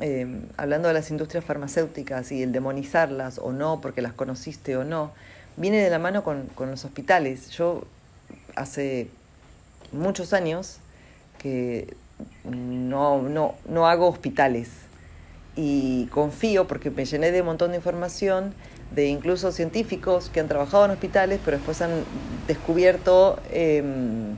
eh, 0.00 0.26
hablando 0.56 0.88
de 0.88 0.94
las 0.94 1.12
industrias 1.12 1.44
farmacéuticas 1.44 2.32
y 2.32 2.42
el 2.42 2.50
demonizarlas 2.50 3.38
o 3.38 3.52
no, 3.52 3.80
porque 3.80 4.02
las 4.02 4.12
conociste 4.12 4.76
o 4.76 4.82
no, 4.82 5.12
viene 5.56 5.78
de 5.78 5.90
la 5.90 5.98
mano 5.98 6.24
con, 6.24 6.46
con 6.54 6.70
los 6.70 6.84
hospitales. 6.84 7.50
Yo 7.50 7.84
hace 8.56 9.08
muchos 9.92 10.32
años 10.32 10.78
que 11.38 11.94
no, 12.44 13.22
no, 13.22 13.54
no 13.66 13.88
hago 13.88 14.08
hospitales 14.08 14.68
y 15.56 16.06
confío 16.06 16.66
porque 16.66 16.90
me 16.90 17.04
llené 17.04 17.30
de 17.30 17.40
un 17.40 17.46
montón 17.46 17.72
de 17.72 17.76
información 17.76 18.54
de 18.94 19.06
incluso 19.06 19.52
científicos 19.52 20.30
que 20.30 20.40
han 20.40 20.48
trabajado 20.48 20.86
en 20.86 20.92
hospitales 20.92 21.40
pero 21.44 21.58
después 21.58 21.82
han 21.82 22.04
descubierto 22.46 23.38
em, 23.50 24.36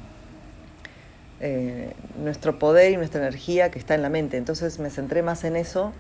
eh, 1.40 1.92
nuestro 2.22 2.58
poder 2.58 2.92
y 2.92 2.96
nuestra 2.96 3.20
energía 3.20 3.70
que 3.70 3.78
está 3.78 3.94
en 3.94 4.02
la 4.02 4.08
mente. 4.08 4.36
Entonces 4.36 4.78
me 4.78 4.90
centré 4.90 5.22
más 5.22 5.44
en 5.44 5.56
eso 5.56 5.92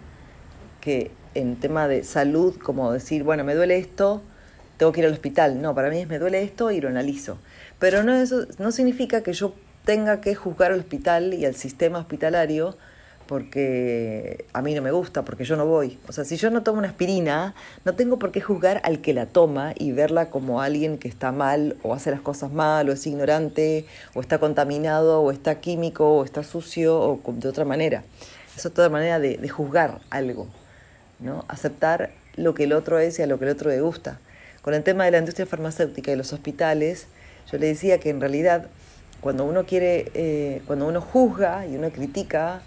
que 0.80 1.10
en 1.34 1.56
tema 1.56 1.88
de 1.88 2.04
salud, 2.04 2.56
como 2.58 2.92
decir, 2.92 3.24
bueno, 3.24 3.44
me 3.44 3.54
duele 3.54 3.78
esto, 3.78 4.22
tengo 4.76 4.92
que 4.92 5.00
ir 5.00 5.06
al 5.06 5.12
hospital. 5.12 5.60
No, 5.60 5.74
para 5.74 5.90
mí 5.90 6.00
es 6.00 6.08
me 6.08 6.18
duele 6.18 6.42
esto 6.42 6.70
y 6.70 6.80
lo 6.80 6.88
analizo. 6.88 7.38
Pero 7.78 8.02
no, 8.02 8.14
eso 8.14 8.46
no 8.58 8.72
significa 8.72 9.22
que 9.22 9.32
yo 9.32 9.54
tenga 9.84 10.20
que 10.20 10.34
juzgar 10.34 10.72
al 10.72 10.80
hospital 10.80 11.34
y 11.34 11.44
al 11.44 11.54
sistema 11.54 11.98
hospitalario 11.98 12.76
porque 13.26 14.44
a 14.52 14.62
mí 14.62 14.74
no 14.74 14.82
me 14.82 14.90
gusta, 14.90 15.24
porque 15.24 15.44
yo 15.44 15.56
no 15.56 15.66
voy. 15.66 15.98
O 16.08 16.12
sea, 16.12 16.24
si 16.24 16.36
yo 16.36 16.50
no 16.50 16.62
tomo 16.62 16.78
una 16.78 16.88
aspirina, 16.88 17.54
no 17.84 17.94
tengo 17.94 18.18
por 18.18 18.32
qué 18.32 18.40
juzgar 18.40 18.80
al 18.84 19.00
que 19.00 19.14
la 19.14 19.26
toma 19.26 19.72
y 19.76 19.92
verla 19.92 20.30
como 20.30 20.60
alguien 20.60 20.98
que 20.98 21.08
está 21.08 21.32
mal 21.32 21.76
o 21.82 21.94
hace 21.94 22.10
las 22.10 22.20
cosas 22.20 22.52
mal 22.52 22.88
o 22.88 22.92
es 22.92 23.06
ignorante 23.06 23.86
o 24.14 24.20
está 24.20 24.38
contaminado 24.38 25.22
o 25.22 25.30
está 25.30 25.60
químico 25.60 26.18
o 26.18 26.24
está 26.24 26.42
sucio 26.42 27.00
o 27.00 27.20
de 27.32 27.48
otra 27.48 27.64
manera. 27.64 28.04
Eso 28.56 28.68
es 28.68 28.74
toda 28.74 28.88
manera 28.88 29.18
de, 29.18 29.36
de 29.38 29.48
juzgar 29.48 30.00
algo, 30.10 30.46
¿no? 31.18 31.44
Aceptar 31.48 32.10
lo 32.36 32.54
que 32.54 32.64
el 32.64 32.72
otro 32.72 32.98
es 32.98 33.18
y 33.18 33.22
a 33.22 33.26
lo 33.26 33.38
que 33.38 33.46
el 33.46 33.52
otro 33.52 33.70
le 33.70 33.80
gusta. 33.80 34.18
Con 34.64 34.72
el 34.72 34.82
tema 34.82 35.04
de 35.04 35.10
la 35.10 35.18
industria 35.18 35.44
farmacéutica 35.44 36.10
y 36.10 36.16
los 36.16 36.32
hospitales, 36.32 37.06
yo 37.52 37.58
le 37.58 37.66
decía 37.66 38.00
que 38.00 38.08
en 38.08 38.18
realidad 38.18 38.68
cuando 39.20 39.44
uno 39.44 39.66
quiere, 39.66 40.10
eh, 40.14 40.62
cuando 40.66 40.88
uno 40.88 41.02
juzga 41.02 41.66
y 41.66 41.76
uno 41.76 41.90
critica, 41.90 42.62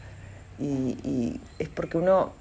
y, 0.60 1.40
es 1.58 1.70
porque 1.70 1.98
uno 1.98 2.34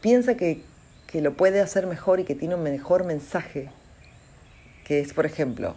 piensa 0.00 0.38
que, 0.38 0.62
que, 1.06 1.20
lo 1.20 1.34
puede 1.34 1.60
hacer 1.60 1.86
mejor 1.86 2.18
y 2.18 2.24
que 2.24 2.34
tiene 2.34 2.54
un 2.54 2.62
mejor 2.62 3.04
mensaje, 3.04 3.68
que 4.86 5.00
es, 5.00 5.12
por 5.12 5.26
ejemplo, 5.26 5.74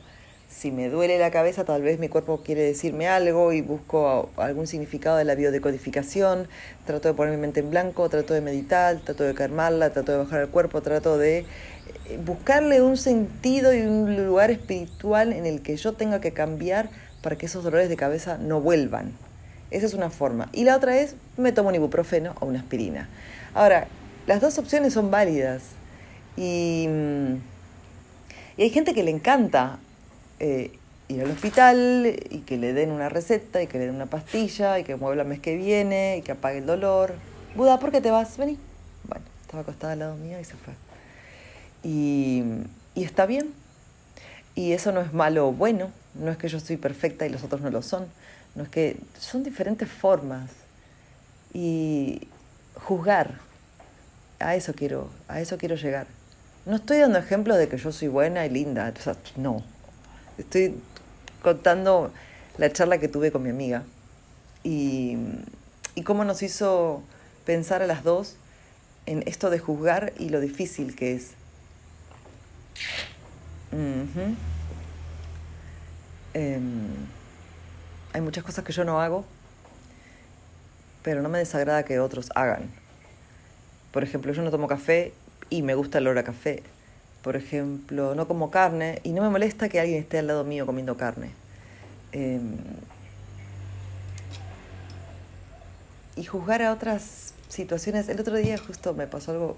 si 0.49 0.71
me 0.71 0.87
duele 0.87 1.19
la 1.19 1.29
cabeza, 1.29 1.65
tal 1.65 1.81
vez 1.81 1.99
mi 1.99 2.07
cuerpo 2.07 2.41
quiere 2.43 2.61
decirme 2.61 3.09
algo 3.09 3.51
y 3.51 3.61
busco 3.61 4.29
algún 4.37 4.67
significado 4.67 5.17
de 5.17 5.25
la 5.25 5.35
biodecodificación, 5.35 6.47
trato 6.85 7.09
de 7.09 7.13
poner 7.13 7.33
mi 7.35 7.41
mente 7.41 7.59
en 7.59 7.69
blanco, 7.69 8.07
trato 8.07 8.33
de 8.33 8.39
meditar, 8.39 8.97
trato 8.99 9.25
de 9.25 9.33
calmarla, 9.33 9.89
trato 9.91 10.13
de 10.13 10.17
bajar 10.19 10.41
el 10.41 10.47
cuerpo, 10.47 10.81
trato 10.81 11.17
de 11.17 11.45
buscarle 12.25 12.81
un 12.81 12.97
sentido 12.97 13.73
y 13.73 13.81
un 13.81 14.25
lugar 14.25 14.51
espiritual 14.51 15.33
en 15.33 15.45
el 15.45 15.61
que 15.61 15.77
yo 15.77 15.93
tenga 15.93 16.21
que 16.21 16.31
cambiar 16.31 16.89
para 17.21 17.37
que 17.37 17.45
esos 17.45 17.63
dolores 17.63 17.89
de 17.89 17.97
cabeza 17.97 18.37
no 18.37 18.61
vuelvan. 18.61 19.11
Esa 19.71 19.85
es 19.85 19.93
una 19.93 20.09
forma. 20.09 20.49
Y 20.53 20.63
la 20.63 20.75
otra 20.75 20.97
es, 20.97 21.15
me 21.35 21.51
tomo 21.51 21.69
un 21.69 21.75
ibuprofeno 21.75 22.33
o 22.39 22.45
una 22.45 22.59
aspirina. 22.59 23.09
Ahora, 23.53 23.87
las 24.25 24.41
dos 24.41 24.57
opciones 24.57 24.93
son 24.93 25.11
válidas. 25.11 25.63
Y, 26.37 26.87
mm, 26.87 27.35
y 28.57 28.63
hay 28.63 28.69
gente 28.69 28.93
que 28.93 29.03
le 29.03 29.11
encanta 29.11 29.79
eh, 30.39 30.71
ir 31.09 31.21
al 31.21 31.31
hospital 31.31 32.15
y 32.29 32.39
que 32.39 32.57
le 32.57 32.73
den 32.73 32.91
una 32.91 33.09
receta 33.09 33.61
y 33.61 33.67
que 33.67 33.77
le 33.77 33.85
den 33.87 33.95
una 33.95 34.07
pastilla 34.07 34.79
y 34.79 34.83
que 34.83 34.95
mueva 34.95 35.21
el 35.21 35.27
mes 35.27 35.39
que 35.39 35.55
viene 35.55 36.17
y 36.17 36.21
que 36.21 36.33
apague 36.33 36.59
el 36.59 36.65
dolor. 36.65 37.13
Buda, 37.55 37.79
¿por 37.79 37.91
qué 37.91 38.01
te 38.01 38.11
vas? 38.11 38.37
Vení. 38.37 38.57
Bueno, 39.07 39.25
estaba 39.41 39.61
acostada 39.61 39.93
al 39.93 39.99
lado 39.99 40.15
mío 40.15 40.39
y 40.39 40.43
se 40.43 40.55
fue. 40.55 40.86
Y, 41.83 42.43
está 42.95 43.25
bien. 43.25 43.53
Y 44.55 44.73
eso 44.73 44.91
no 44.91 45.01
es 45.01 45.13
malo 45.13 45.49
o 45.49 45.51
bueno. 45.51 45.91
No 46.15 46.31
es 46.31 46.37
que 46.37 46.47
yo 46.47 46.59
soy 46.59 46.77
perfecta 46.77 47.25
y 47.25 47.29
los 47.29 47.43
otros 47.43 47.61
no 47.61 47.69
lo 47.69 47.81
son. 47.81 48.07
No 48.55 48.63
es 48.63 48.69
que 48.69 48.97
son 49.19 49.43
diferentes 49.43 49.89
formas. 49.89 50.49
y 51.53 52.27
juzgar. 52.75 53.39
A 54.39 54.55
eso 54.55 54.73
quiero, 54.73 55.09
a 55.27 55.41
eso 55.41 55.57
quiero 55.57 55.75
llegar. 55.75 56.07
No 56.65 56.75
estoy 56.75 56.97
dando 56.97 57.17
ejemplo 57.17 57.55
de 57.55 57.69
que 57.69 57.77
yo 57.77 57.91
soy 57.91 58.07
buena 58.07 58.45
y 58.45 58.49
linda, 58.49 58.93
no. 59.35 59.63
Estoy 60.37 60.75
contando 61.41 62.11
la 62.57 62.71
charla 62.71 62.99
que 62.99 63.07
tuve 63.07 63.31
con 63.31 63.41
mi 63.41 63.49
amiga 63.49 63.83
y, 64.63 65.17
y 65.95 66.03
cómo 66.03 66.25
nos 66.25 66.43
hizo 66.43 67.01
pensar 67.45 67.81
a 67.81 67.87
las 67.87 68.03
dos 68.03 68.35
en 69.05 69.23
esto 69.25 69.49
de 69.49 69.59
juzgar 69.59 70.13
y 70.19 70.29
lo 70.29 70.41
difícil 70.41 70.95
que 70.95 71.15
es. 71.15 71.36
Em, 76.33 76.89
hay 78.13 78.21
muchas 78.21 78.43
cosas 78.43 78.63
que 78.63 78.73
yo 78.73 78.83
no 78.83 79.01
hago, 79.01 79.25
pero 81.03 81.21
no 81.21 81.29
me 81.29 81.39
desagrada 81.39 81.83
que 81.83 81.99
otros 81.99 82.29
hagan. 82.35 82.69
Por 83.91 84.03
ejemplo, 84.03 84.31
yo 84.33 84.43
no 84.43 84.51
tomo 84.51 84.67
café 84.67 85.13
y 85.49 85.61
me 85.61 85.75
gusta 85.75 85.97
el 85.97 86.07
olor 86.07 86.19
a 86.19 86.23
café. 86.23 86.63
Por 87.23 87.35
ejemplo, 87.35 88.15
no 88.15 88.27
como 88.27 88.51
carne 88.51 89.01
y 89.03 89.11
no 89.11 89.21
me 89.21 89.29
molesta 89.29 89.69
que 89.69 89.79
alguien 89.79 89.99
esté 89.99 90.19
al 90.19 90.27
lado 90.27 90.43
mío 90.43 90.65
comiendo 90.65 90.97
carne. 90.97 91.31
Em, 92.11 92.57
y 96.15 96.23
juzgar 96.23 96.61
a 96.61 96.73
otras 96.73 97.33
situaciones. 97.49 98.09
El 98.09 98.19
otro 98.19 98.35
día 98.35 98.57
justo 98.57 98.93
me 98.93 99.07
pasó 99.07 99.31
algo 99.31 99.57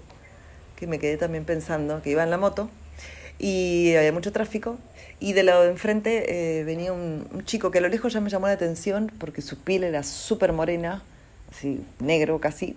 que 0.76 0.86
me 0.86 0.98
quedé 0.98 1.16
también 1.16 1.44
pensando, 1.44 2.02
que 2.02 2.10
iba 2.10 2.22
en 2.22 2.30
la 2.30 2.38
moto 2.38 2.70
y 3.40 3.94
había 3.96 4.12
mucho 4.12 4.30
tráfico. 4.30 4.78
Y 5.18 5.32
de 5.32 5.42
lado 5.42 5.62
de 5.62 5.70
enfrente 5.70 6.60
eh, 6.60 6.64
venía 6.64 6.92
un, 6.92 7.42
chico 7.44 7.70
que 7.70 7.78
a 7.78 7.80
lo 7.80 7.88
lejos 7.88 8.12
ya 8.12 8.20
me 8.20 8.30
llamó 8.30 8.46
la 8.46 8.52
atención 8.52 9.10
porque 9.18 9.42
su 9.42 9.58
piel 9.58 9.84
era 9.84 10.02
súper 10.02 10.52
morena, 10.52 11.02
así 11.50 11.82
negro 11.98 12.40
casi, 12.40 12.76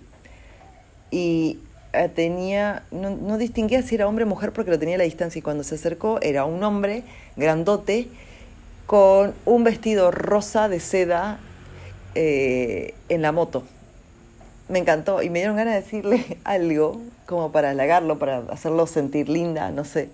y 1.12 1.60
eh, 1.94 2.10
tenía, 2.14 2.84
no, 2.92 3.12
no, 3.12 3.38
distinguía 3.38 3.82
si 3.84 3.96
era 3.96 4.08
hombre 4.08 4.26
o 4.26 4.28
mujer 4.28 4.52
porque 4.52 4.72
lo 4.72 4.80
tenía 4.80 4.96
a 4.96 4.98
la 4.98 5.04
distancia. 5.04 5.40
Y 5.40 5.42
cuando 5.42 5.64
se 5.64 5.76
acercó 5.76 6.20
era 6.22 6.46
un 6.46 6.64
hombre 6.64 7.04
grandote 7.36 8.08
con 8.86 9.34
un 9.46 9.64
vestido 9.64 10.12
rosa 10.12 10.70
de 10.70 10.80
seda 10.80 11.40
eh, 12.16 12.94
en 13.10 13.22
la 13.22 13.32
moto. 13.32 13.64
Me 14.70 14.80
encantó 14.80 15.22
y 15.22 15.30
me 15.30 15.40
dieron 15.40 15.56
ganas 15.56 15.76
de 15.76 15.82
decirle 15.82 16.38
algo 16.44 17.02
como 17.26 17.52
para 17.52 17.70
halagarlo, 17.70 18.20
para 18.20 18.40
hacerlo 18.50 18.88
sentir 18.88 19.30
linda, 19.30 19.72
no 19.72 19.86
sé. 19.86 20.10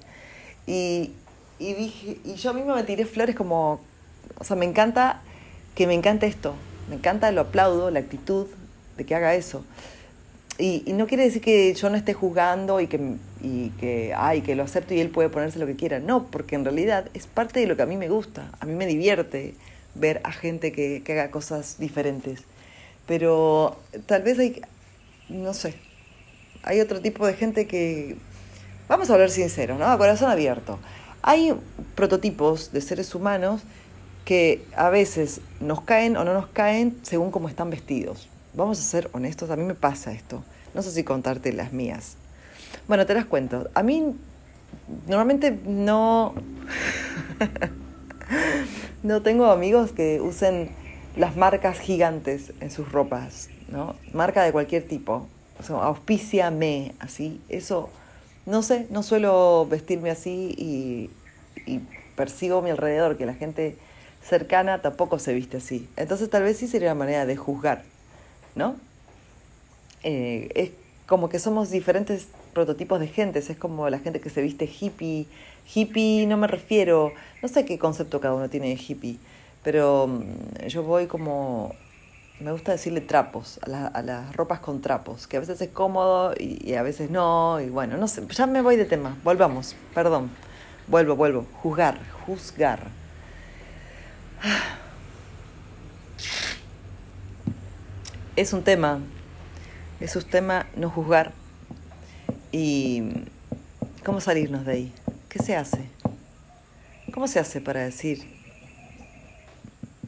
Y, 0.70 1.12
y 1.58 1.74
dije, 1.74 2.18
y 2.24 2.36
yo 2.36 2.54
misma 2.54 2.76
me 2.76 2.84
tiré 2.84 3.06
flores 3.06 3.36
como, 3.36 3.82
o 4.38 4.44
sea, 4.44 4.56
me 4.56 4.66
encanta 4.66 5.22
que 5.76 5.88
me 5.88 5.94
encante 5.94 6.28
esto, 6.28 6.54
me 6.90 6.96
encanta, 6.96 7.32
lo 7.32 7.42
aplaudo, 7.42 7.90
la 7.90 8.00
actitud 8.00 8.48
de 8.98 9.06
que 9.06 9.16
haga 9.16 9.34
eso. 9.34 9.66
Y, 10.58 10.84
y 10.86 10.94
no 10.94 11.08
quiere 11.08 11.24
decir 11.24 11.42
que 11.42 11.74
yo 11.74 11.90
no 11.90 11.96
esté 11.96 12.14
juzgando 12.14 12.82
y 12.82 12.88
que, 12.88 13.16
y 13.42 13.70
que, 13.80 14.14
ay, 14.16 14.42
que 14.42 14.56
lo 14.56 14.64
acepto 14.64 14.94
y 14.94 15.00
él 15.00 15.10
puede 15.10 15.30
ponerse 15.30 15.58
lo 15.58 15.66
que 15.66 15.76
quiera. 15.76 16.00
No, 16.00 16.28
porque 16.28 16.56
en 16.56 16.66
realidad 16.66 17.10
es 17.14 17.26
parte 17.28 17.62
de 17.62 17.68
lo 17.68 17.76
que 17.76 17.82
a 17.82 17.86
mí 17.86 17.98
me 17.98 18.10
gusta. 18.10 18.52
A 18.60 18.66
mí 18.66 18.74
me 18.74 18.86
divierte 18.86 19.56
ver 19.96 20.22
a 20.24 20.32
gente 20.32 20.72
que, 20.72 21.02
que 21.04 21.14
haga 21.14 21.32
cosas 21.32 21.78
diferentes 21.80 22.44
pero 23.10 23.76
tal 24.06 24.22
vez 24.22 24.38
hay, 24.38 24.62
no 25.30 25.56
sé, 25.56 25.74
hay 26.62 26.80
otro 26.80 27.02
tipo 27.02 27.26
de 27.26 27.34
gente 27.34 27.66
que, 27.66 28.18
vamos 28.90 29.10
a 29.10 29.14
hablar 29.14 29.30
sinceros, 29.30 29.80
¿no? 29.80 29.86
A 29.86 29.98
corazón 29.98 30.30
abierto. 30.30 30.80
Hay 31.22 31.54
prototipos 31.96 32.74
de 32.74 32.82
seres 32.82 33.16
humanos 33.16 33.62
que 34.26 34.66
a 34.76 34.90
veces 34.90 35.40
nos 35.62 35.82
caen 35.82 36.18
o 36.18 36.26
no 36.26 36.34
nos 36.34 36.48
caen 36.48 36.98
según 37.04 37.32
cómo 37.32 37.48
están 37.48 37.70
vestidos. 37.70 38.28
Vamos 38.54 38.80
a 38.80 38.82
ser 38.82 39.10
honestos, 39.14 39.50
a 39.50 39.56
mí 39.56 39.64
me 39.64 39.76
pasa 39.76 40.12
esto. 40.12 40.44
No 40.74 40.82
sé 40.82 40.92
si 40.92 41.04
contarte 41.04 41.54
las 41.54 41.72
mías. 41.72 42.16
Bueno, 42.88 43.06
te 43.06 43.14
las 43.14 43.26
cuento. 43.26 43.70
A 43.74 43.84
mí 43.84 44.16
normalmente 45.08 45.58
no... 45.66 46.34
no 49.04 49.22
tengo 49.22 49.52
amigos 49.52 49.92
que 49.92 50.20
usen 50.20 50.72
las 51.16 51.36
marcas 51.36 51.80
gigantes 51.80 52.54
en 52.60 52.72
sus 52.72 52.92
ropas, 52.92 53.50
¿no? 53.70 53.96
Marca 54.14 54.44
de 54.44 54.52
cualquier 54.52 54.88
tipo. 54.88 55.28
O 55.60 55.64
sea, 55.64 55.78
auspíciame, 55.78 56.94
así. 57.00 57.42
Eso, 57.50 57.90
no 58.50 58.64
sé, 58.64 58.88
no 58.90 59.04
suelo 59.04 59.66
vestirme 59.70 60.12
así 60.12 60.56
y, 60.58 61.10
y 61.66 61.80
percibo 62.16 62.60
a 62.60 62.62
mi 62.62 62.70
alrededor 62.70 63.18
que 63.18 63.26
la 63.26 63.34
gente 63.34 63.76
cercana 64.24 64.82
tampoco 64.82 65.20
se 65.20 65.34
viste 65.34 65.58
así. 65.58 65.88
Entonces 65.96 66.30
tal 66.30 66.44
vez 66.44 66.58
sí 66.58 66.68
sería 66.68 66.90
una 66.90 67.00
manera 67.00 67.26
de 67.26 67.36
juzgar, 67.36 67.84
¿no? 68.56 68.76
Eh, 70.04 70.50
es 70.56 70.72
como 71.06 71.30
que 71.30 71.40
somos 71.40 71.72
diferentes 71.72 72.28
prototipos 72.54 73.00
de 73.00 73.08
gentes, 73.08 73.50
es 73.50 73.58
como 73.58 73.90
la 73.90 74.00
gente 74.00 74.20
que 74.20 74.30
se 74.30 74.42
viste 74.42 74.66
hippie. 74.66 75.28
Hippie 75.74 76.26
no 76.28 76.38
me 76.38 76.48
refiero, 76.48 77.14
no 77.42 77.48
sé 77.48 77.66
qué 77.66 77.80
concepto 77.80 78.20
cada 78.20 78.34
uno 78.34 78.50
tiene 78.50 78.70
de 78.70 78.82
hippie 78.82 79.20
pero 79.64 80.08
mm, 80.08 80.68
yo 80.68 80.84
voy 80.84 81.08
como, 81.08 81.76
me 82.40 82.52
gusta 82.54 82.72
decirle 82.72 83.02
trapos, 83.02 83.60
a, 83.64 84.02
las 84.02 84.36
ropas 84.36 84.60
con 84.60 84.82
trapos, 84.82 85.28
que 85.28 85.38
a 85.38 85.40
veces 85.42 85.60
es 85.62 85.70
cómodo 85.70 86.34
y, 86.38 86.74
a 86.74 86.84
veces 86.84 87.10
no, 87.10 87.60
y 87.60 87.70
bueno, 87.70 87.98
no 87.98 88.08
sé, 88.08 88.26
ya 88.30 88.48
me 88.48 88.62
voy 88.62 88.78
de 88.78 88.86
tema, 88.86 89.18
volvamos, 89.24 89.76
perdón, 89.94 90.30
vuelvo, 90.88 91.16
vuelvo, 91.16 91.46
juzgar, 91.62 92.00
juzgar. 92.26 92.88
Es 98.36 98.54
un 98.54 98.64
tema, 98.64 99.00
es 100.00 100.16
un 100.16 100.24
tema 100.24 100.66
no 100.78 100.90
juzgar 100.90 101.34
y 102.54 103.26
cómo 104.06 104.22
salirnos 104.22 104.66
de 104.66 104.72
ahí, 104.72 104.94
¿qué 105.28 105.40
se 105.40 105.58
hace? 105.58 105.90
¿Cómo 107.14 107.28
se 107.28 107.40
hace 107.40 107.60
para 107.60 107.82
decir 107.82 108.40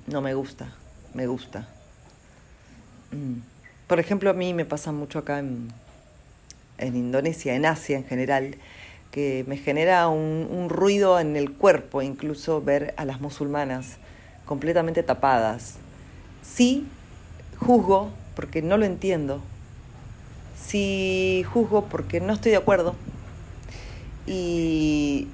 no 0.08 0.22
me 0.22 0.34
gusta, 0.34 0.74
me 1.14 1.28
gusta. 1.28 1.68
Mm. 3.12 3.42
Por 3.88 4.00
ejemplo, 4.00 4.30
a 4.30 4.34
mí 4.34 4.54
me 4.54 4.66
pasa 4.66 4.92
mucho 4.92 5.20
acá 5.20 5.40
en, 5.40 5.68
en 6.78 6.96
Indonesia, 6.96 7.56
en 7.56 7.66
Asia 7.66 7.98
en 7.98 8.06
general, 8.06 8.56
que 9.12 9.44
me 9.48 9.58
genera 9.58 10.08
un, 10.08 10.48
un, 10.50 10.70
ruido 10.70 11.20
en 11.20 11.36
el 11.36 11.52
cuerpo, 11.52 12.02
incluso 12.02 12.62
ver 12.62 12.94
a 12.98 13.04
las 13.04 13.20
musulmanas 13.20 13.98
completamente 14.46 15.04
tapadas. 15.04 15.76
Sí, 16.42 16.88
juzgo 17.58 18.12
porque 18.36 18.62
no 18.62 18.78
lo 18.78 18.86
entiendo. 18.86 19.42
Sí, 20.58 21.46
juzgo 21.52 21.86
porque 21.86 22.22
no 22.22 22.34
estoy 22.34 22.52
de 22.52 22.58
acuerdo. 22.58 22.96
Y, 24.26 25.28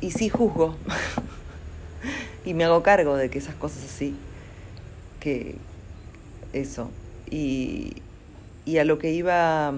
y 0.00 0.10
sí, 0.12 0.28
juzgo 0.28 0.76
y 2.44 2.54
me 2.54 2.64
hago 2.64 2.82
cargo 2.82 3.16
de 3.16 3.28
que 3.28 3.38
esas 3.38 3.54
cosas 3.54 3.84
así, 3.84 4.16
que 5.20 5.56
eso. 6.52 6.90
Y, 7.30 8.02
y 8.64 8.78
a 8.78 8.84
lo 8.84 8.98
que 8.98 9.12
iba, 9.12 9.72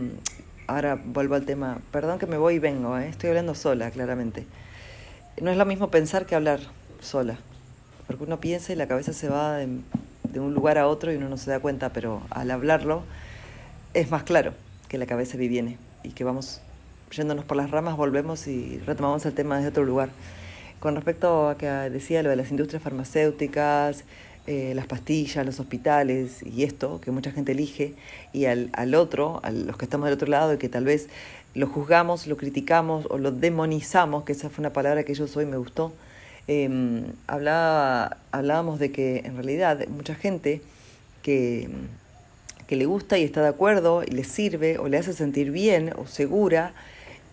ahora 0.66 1.00
vuelvo 1.04 1.34
al 1.34 1.44
tema, 1.44 1.78
perdón 1.92 2.18
que 2.18 2.26
me 2.26 2.36
voy 2.36 2.54
y 2.54 2.58
vengo, 2.58 2.98
¿eh? 2.98 3.08
estoy 3.08 3.30
hablando 3.30 3.54
sola, 3.54 3.90
claramente. 3.90 4.46
No 5.40 5.50
es 5.50 5.56
lo 5.56 5.64
mismo 5.64 5.90
pensar 5.90 6.26
que 6.26 6.34
hablar 6.34 6.60
sola, 7.00 7.38
porque 8.06 8.24
uno 8.24 8.40
piensa 8.40 8.72
y 8.72 8.76
la 8.76 8.88
cabeza 8.88 9.12
se 9.12 9.28
va 9.28 9.56
de, 9.56 9.68
de 10.24 10.40
un 10.40 10.54
lugar 10.54 10.78
a 10.78 10.86
otro 10.86 11.12
y 11.12 11.16
uno 11.16 11.28
no 11.28 11.36
se 11.36 11.50
da 11.50 11.60
cuenta, 11.60 11.92
pero 11.92 12.22
al 12.30 12.50
hablarlo 12.50 13.02
es 13.94 14.10
más 14.10 14.22
claro 14.22 14.54
que 14.88 14.98
la 14.98 15.06
cabeza 15.06 15.36
viene 15.36 15.78
y 16.02 16.10
que 16.10 16.24
vamos 16.24 16.60
yéndonos 17.10 17.44
por 17.44 17.56
las 17.56 17.70
ramas, 17.70 17.96
volvemos 17.96 18.46
y 18.46 18.78
retomamos 18.86 19.26
el 19.26 19.34
tema 19.34 19.56
desde 19.56 19.70
otro 19.70 19.84
lugar. 19.84 20.10
Con 20.78 20.94
respecto 20.94 21.48
a 21.48 21.58
que 21.58 21.66
decía 21.66 22.22
lo 22.22 22.30
de 22.30 22.36
las 22.36 22.50
industrias 22.50 22.82
farmacéuticas, 22.82 24.04
eh, 24.46 24.72
las 24.74 24.86
pastillas, 24.86 25.44
los 25.44 25.60
hospitales 25.60 26.42
y 26.42 26.64
esto 26.64 27.00
que 27.00 27.10
mucha 27.10 27.30
gente 27.30 27.52
elige, 27.52 27.94
y 28.32 28.46
al, 28.46 28.70
al 28.72 28.94
otro, 28.94 29.40
a 29.42 29.50
los 29.50 29.76
que 29.76 29.84
estamos 29.84 30.06
del 30.06 30.14
otro 30.14 30.28
lado 30.28 30.54
y 30.54 30.58
que 30.58 30.68
tal 30.68 30.84
vez 30.84 31.08
lo 31.54 31.66
juzgamos, 31.66 32.26
lo 32.26 32.36
criticamos 32.36 33.06
o 33.10 33.18
lo 33.18 33.32
demonizamos, 33.32 34.24
que 34.24 34.32
esa 34.32 34.50
fue 34.50 34.62
una 34.62 34.72
palabra 34.72 35.04
que 35.04 35.14
yo 35.14 35.26
soy 35.26 35.46
me 35.46 35.56
gustó, 35.56 35.92
eh, 36.48 37.04
hablábamos 37.26 38.78
de 38.80 38.90
que 38.90 39.18
en 39.24 39.34
realidad 39.34 39.86
mucha 39.88 40.14
gente 40.14 40.62
que, 41.22 41.68
que 42.66 42.76
le 42.76 42.86
gusta 42.86 43.18
y 43.18 43.24
está 43.24 43.42
de 43.42 43.48
acuerdo 43.48 44.02
y 44.02 44.10
le 44.10 44.24
sirve 44.24 44.78
o 44.78 44.88
le 44.88 44.98
hace 44.98 45.12
sentir 45.12 45.50
bien 45.50 45.92
o 45.96 46.06
segura, 46.06 46.72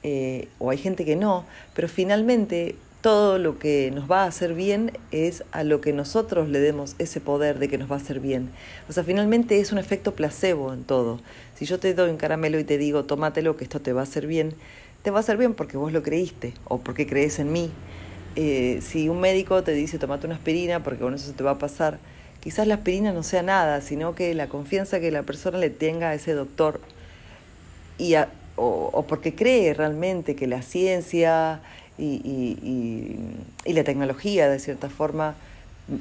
eh, 0.03 0.47
o 0.59 0.69
hay 0.69 0.77
gente 0.77 1.05
que 1.05 1.15
no, 1.15 1.45
pero 1.73 1.87
finalmente 1.87 2.75
todo 3.07 3.37
lo 3.37 3.57
que 3.57 3.89
nos 3.91 4.11
va 4.11 4.23
a 4.23 4.27
hacer 4.27 4.53
bien 4.53 4.91
es 5.13 5.45
a 5.53 5.63
lo 5.63 5.79
que 5.79 5.93
nosotros 5.93 6.49
le 6.49 6.59
demos 6.59 6.93
ese 6.99 7.21
poder 7.21 7.57
de 7.57 7.69
que 7.69 7.77
nos 7.77 7.89
va 7.89 7.95
a 7.95 7.99
hacer 7.99 8.19
bien. 8.19 8.49
O 8.89 8.91
sea, 8.91 9.05
finalmente 9.05 9.61
es 9.61 9.71
un 9.71 9.77
efecto 9.77 10.13
placebo 10.13 10.73
en 10.73 10.83
todo. 10.83 11.21
Si 11.55 11.63
yo 11.63 11.79
te 11.79 11.93
doy 11.93 12.09
un 12.09 12.17
caramelo 12.17 12.59
y 12.59 12.65
te 12.65 12.77
digo, 12.77 13.05
tómatelo, 13.05 13.55
que 13.55 13.63
esto 13.63 13.79
te 13.79 13.93
va 13.93 14.01
a 14.01 14.03
hacer 14.03 14.27
bien, 14.27 14.55
te 15.03 15.11
va 15.11 15.19
a 15.19 15.21
hacer 15.21 15.37
bien 15.37 15.53
porque 15.53 15.77
vos 15.77 15.93
lo 15.93 16.03
creíste 16.03 16.53
o 16.65 16.79
porque 16.79 17.07
crees 17.07 17.39
en 17.39 17.53
mí. 17.53 17.71
Eh, 18.35 18.79
si 18.81 19.07
un 19.07 19.21
médico 19.21 19.63
te 19.63 19.71
dice, 19.71 19.97
tomate 19.99 20.25
una 20.25 20.35
aspirina 20.35 20.83
porque 20.83 20.99
con 20.99 21.13
eso 21.13 21.27
se 21.27 21.31
te 21.31 21.45
va 21.45 21.51
a 21.51 21.59
pasar, 21.59 21.99
quizás 22.41 22.67
la 22.67 22.73
aspirina 22.73 23.13
no 23.13 23.23
sea 23.23 23.41
nada, 23.41 23.79
sino 23.79 24.15
que 24.15 24.33
la 24.33 24.49
confianza 24.49 24.99
que 24.99 25.11
la 25.11 25.23
persona 25.23 25.59
le 25.59 25.69
tenga 25.69 26.09
a 26.09 26.13
ese 26.13 26.33
doctor 26.33 26.81
y 27.97 28.15
o, 28.57 29.05
porque 29.07 29.33
cree 29.33 29.73
realmente 29.73 30.35
que 30.35 30.45
la 30.47 30.61
ciencia 30.61 31.61
y, 31.97 33.17
y 33.65 33.73
la 33.73 33.83
tecnología, 33.83 34.49
de 34.49 34.59
cierta 34.59 34.89
forma, 34.89 35.35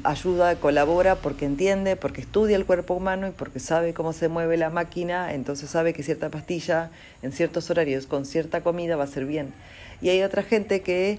ayuda, 0.02 0.56
colabora 0.56 1.16
porque 1.16 1.44
entiende, 1.44 1.96
porque 1.96 2.20
estudia 2.20 2.56
el 2.56 2.66
cuerpo 2.66 2.94
humano 2.94 3.28
y 3.28 3.30
porque 3.30 3.60
sabe 3.60 3.94
cómo 3.94 4.12
se 4.12 4.28
mueve 4.28 4.56
la 4.56 4.70
máquina, 4.70 5.32
entonces 5.32 5.70
sabe 5.70 5.92
que 5.92 6.02
cierta 6.02 6.28
pastilla 6.28 6.90
en 7.22 7.32
ciertos 7.32 7.70
horarios 7.70 8.06
con 8.06 8.26
cierta 8.26 8.62
comida 8.62 8.96
va 8.96 9.04
a 9.04 9.08
ser 9.08 9.26
bien. 9.26 9.52
Y 10.02 10.08
hay 10.08 10.22
otra 10.22 10.42
gente 10.42 10.80
que, 10.80 11.18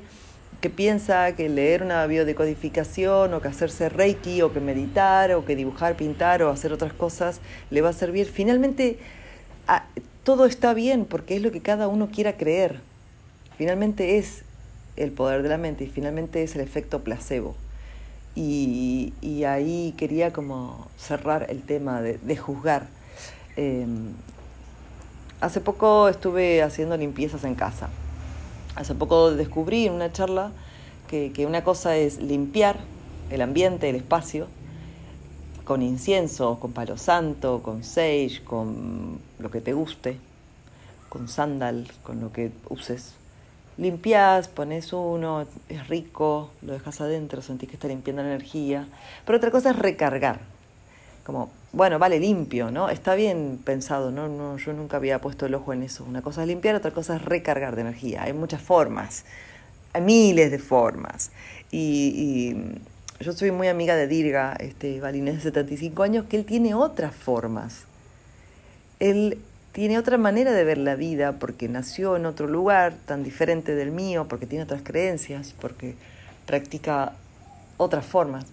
que 0.59 0.69
piensa 0.69 1.33
que 1.35 1.49
leer 1.49 1.81
una 1.81 2.05
biodecodificación 2.07 3.33
o 3.33 3.41
que 3.41 3.47
hacerse 3.47 3.89
reiki 3.89 4.41
o 4.41 4.51
que 4.51 4.59
meditar 4.59 5.31
o 5.31 5.45
que 5.45 5.55
dibujar, 5.55 5.95
pintar 5.95 6.43
o 6.43 6.49
hacer 6.49 6.73
otras 6.73 6.93
cosas 6.93 7.39
le 7.69 7.81
va 7.81 7.89
a 7.89 7.93
servir. 7.93 8.27
Finalmente, 8.27 8.99
todo 10.23 10.45
está 10.45 10.73
bien 10.73 11.05
porque 11.05 11.37
es 11.37 11.41
lo 11.41 11.51
que 11.51 11.61
cada 11.61 11.87
uno 11.87 12.09
quiera 12.11 12.33
creer. 12.33 12.81
Finalmente 13.57 14.17
es 14.17 14.43
el 14.97 15.11
poder 15.11 15.43
de 15.43 15.49
la 15.49 15.57
mente 15.57 15.85
y 15.85 15.87
finalmente 15.87 16.43
es 16.43 16.55
el 16.55 16.61
efecto 16.61 17.03
placebo. 17.03 17.55
Y, 18.35 19.13
y 19.21 19.45
ahí 19.45 19.93
quería 19.97 20.33
como 20.33 20.87
cerrar 20.97 21.47
el 21.49 21.63
tema 21.63 22.01
de, 22.01 22.37
juzgar. 22.37 22.87
Em, 23.55 24.11
hace 25.41 25.61
poco 25.61 26.09
estuve 26.09 26.61
haciendo 26.61 26.97
limpiezas 26.97 27.43
en 27.45 27.55
casa. 27.55 27.89
Hace 28.75 28.93
poco 28.93 29.31
descubrí 29.31 29.87
en 29.87 29.93
una 29.93 30.11
charla 30.11 30.51
que, 31.07 31.45
una 31.47 31.63
cosa 31.63 31.97
es 31.97 32.19
limpiar 32.21 32.77
el 33.31 33.41
ambiente, 33.41 33.89
el 33.89 33.95
espacio, 33.95 34.47
con 35.63 35.81
incienso, 35.81 36.59
con 36.59 36.73
palo 36.73 36.97
santo, 36.97 37.61
con 37.63 37.83
sage, 37.83 38.41
con 38.43 39.19
lo 39.39 39.49
que 39.49 39.61
te 39.61 39.73
guste, 39.73 40.17
con 41.09 41.27
sandal, 41.27 41.87
con 42.03 42.21
lo 42.21 42.31
que 42.31 42.51
uses 42.69 43.16
limpias, 43.77 44.47
pones 44.47 44.91
uno, 44.93 45.45
es 45.69 45.87
rico, 45.87 46.51
lo 46.61 46.73
dejas 46.73 46.99
adentro, 47.01 47.41
sentís 47.41 47.69
que 47.69 47.75
está 47.75 47.87
limpiando 47.87 48.23
la 48.23 48.29
energía. 48.29 48.87
Pero 49.25 49.37
otra 49.37 49.51
cosa 49.51 49.71
es 49.71 49.79
recargar. 49.79 50.39
Como, 51.23 51.51
bueno, 51.73 51.99
vale, 51.99 52.19
limpio, 52.19 52.71
¿no? 52.71 52.89
Está 52.89 53.15
bien 53.15 53.59
pensado, 53.63 54.11
¿no? 54.11 54.27
no 54.27 54.57
yo 54.57 54.73
nunca 54.73 54.97
había 54.97 55.19
puesto 55.19 55.45
el 55.45 55.55
ojo 55.55 55.73
en 55.73 55.83
eso. 55.83 56.03
Una 56.05 56.21
cosa 56.21 56.41
es 56.41 56.47
limpiar, 56.47 56.75
otra 56.75 56.91
cosa 56.91 57.17
es 57.17 57.21
recargar 57.23 57.75
de 57.75 57.81
energía. 57.81 58.23
Hay 58.23 58.33
muchas 58.33 58.61
formas, 58.61 59.25
hay 59.93 60.01
miles 60.01 60.51
de 60.51 60.59
formas. 60.59 61.31
Y, 61.71 62.55
yo 63.19 63.33
soy 63.33 63.49
muy 63.49 63.67
amiga 63.67 63.95
de 63.95 64.05
Dirga, 64.05 64.53
este 64.59 64.99
balinés 65.01 65.37
de 65.37 65.41
75 65.41 66.03
años, 66.03 66.25
que 66.29 66.37
él 66.37 66.45
tiene 66.45 66.75
otras 66.75 67.15
formas. 67.15 67.85
Él 68.99 69.39
tiene 69.77 69.99
otra 69.99 70.17
manera 70.17 70.53
de 70.53 70.63
ver 70.63 70.79
la 70.79 70.95
vida 70.95 71.33
porque 71.33 71.69
nació 71.69 72.15
en 72.15 72.25
otro 72.25 72.47
lugar 72.47 72.95
tan 73.05 73.23
diferente 73.23 73.75
del 73.75 73.91
mío, 73.91 74.25
porque 74.27 74.47
tiene 74.47 74.63
otras 74.63 74.81
creencias, 74.83 75.53
porque 75.61 75.93
practica 76.47 77.13
otras 77.77 78.03
formas. 78.03 78.47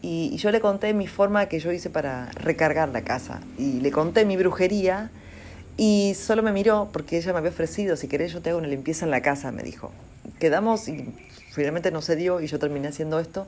Y, 0.00 0.34
yo 0.38 0.50
le 0.50 0.62
conté 0.62 0.94
mi 0.94 1.06
forma 1.06 1.50
que 1.50 1.60
yo 1.60 1.70
hice 1.70 1.90
para 1.90 2.30
recargar 2.32 2.88
la 2.88 3.02
casa. 3.02 3.42
Y 3.58 3.80
le 3.80 3.90
conté 3.90 4.24
mi 4.24 4.38
brujería 4.38 5.10
y 5.76 6.14
solo 6.14 6.42
me 6.42 6.50
miró 6.50 6.88
porque 6.94 7.18
ella 7.18 7.34
me 7.34 7.40
había 7.40 7.50
ofrecido, 7.50 7.94
si 7.96 8.08
querés 8.08 8.32
yo 8.32 8.40
te 8.40 8.48
hago 8.48 8.58
una 8.58 8.68
limpieza 8.68 9.04
en 9.04 9.10
la 9.10 9.20
casa, 9.20 9.52
me 9.52 9.62
dijo. 9.62 9.92
Quedamos 10.38 10.88
y 10.88 11.14
finalmente 11.50 11.90
no 11.90 12.00
se 12.00 12.16
dio 12.16 12.40
y 12.40 12.46
yo 12.46 12.58
terminé 12.58 12.88
haciendo 12.88 13.20
esto. 13.20 13.46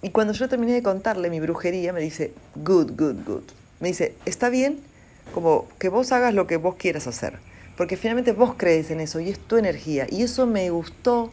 Y 0.00 0.08
cuando 0.08 0.32
yo 0.32 0.48
terminé 0.48 0.72
de 0.72 0.82
contarle 0.82 1.28
mi 1.28 1.38
brujería, 1.38 1.92
me 1.92 2.00
dice, 2.00 2.32
good, 2.54 2.92
good, 2.96 3.16
good. 3.26 3.44
Me 3.80 3.88
dice, 3.88 4.14
¿está 4.24 4.48
bien? 4.48 4.88
Como 5.32 5.68
que 5.78 5.88
vos 5.88 6.12
hagas 6.12 6.34
lo 6.34 6.46
que 6.46 6.56
vos 6.56 6.74
quieras 6.76 7.06
hacer, 7.06 7.38
porque 7.76 7.96
finalmente 7.96 8.32
vos 8.32 8.54
crees 8.56 8.90
en 8.90 9.00
eso 9.00 9.20
y 9.20 9.28
es 9.28 9.38
tu 9.38 9.56
energía. 9.56 10.06
Y 10.10 10.22
eso 10.22 10.46
me 10.46 10.68
gustó 10.70 11.30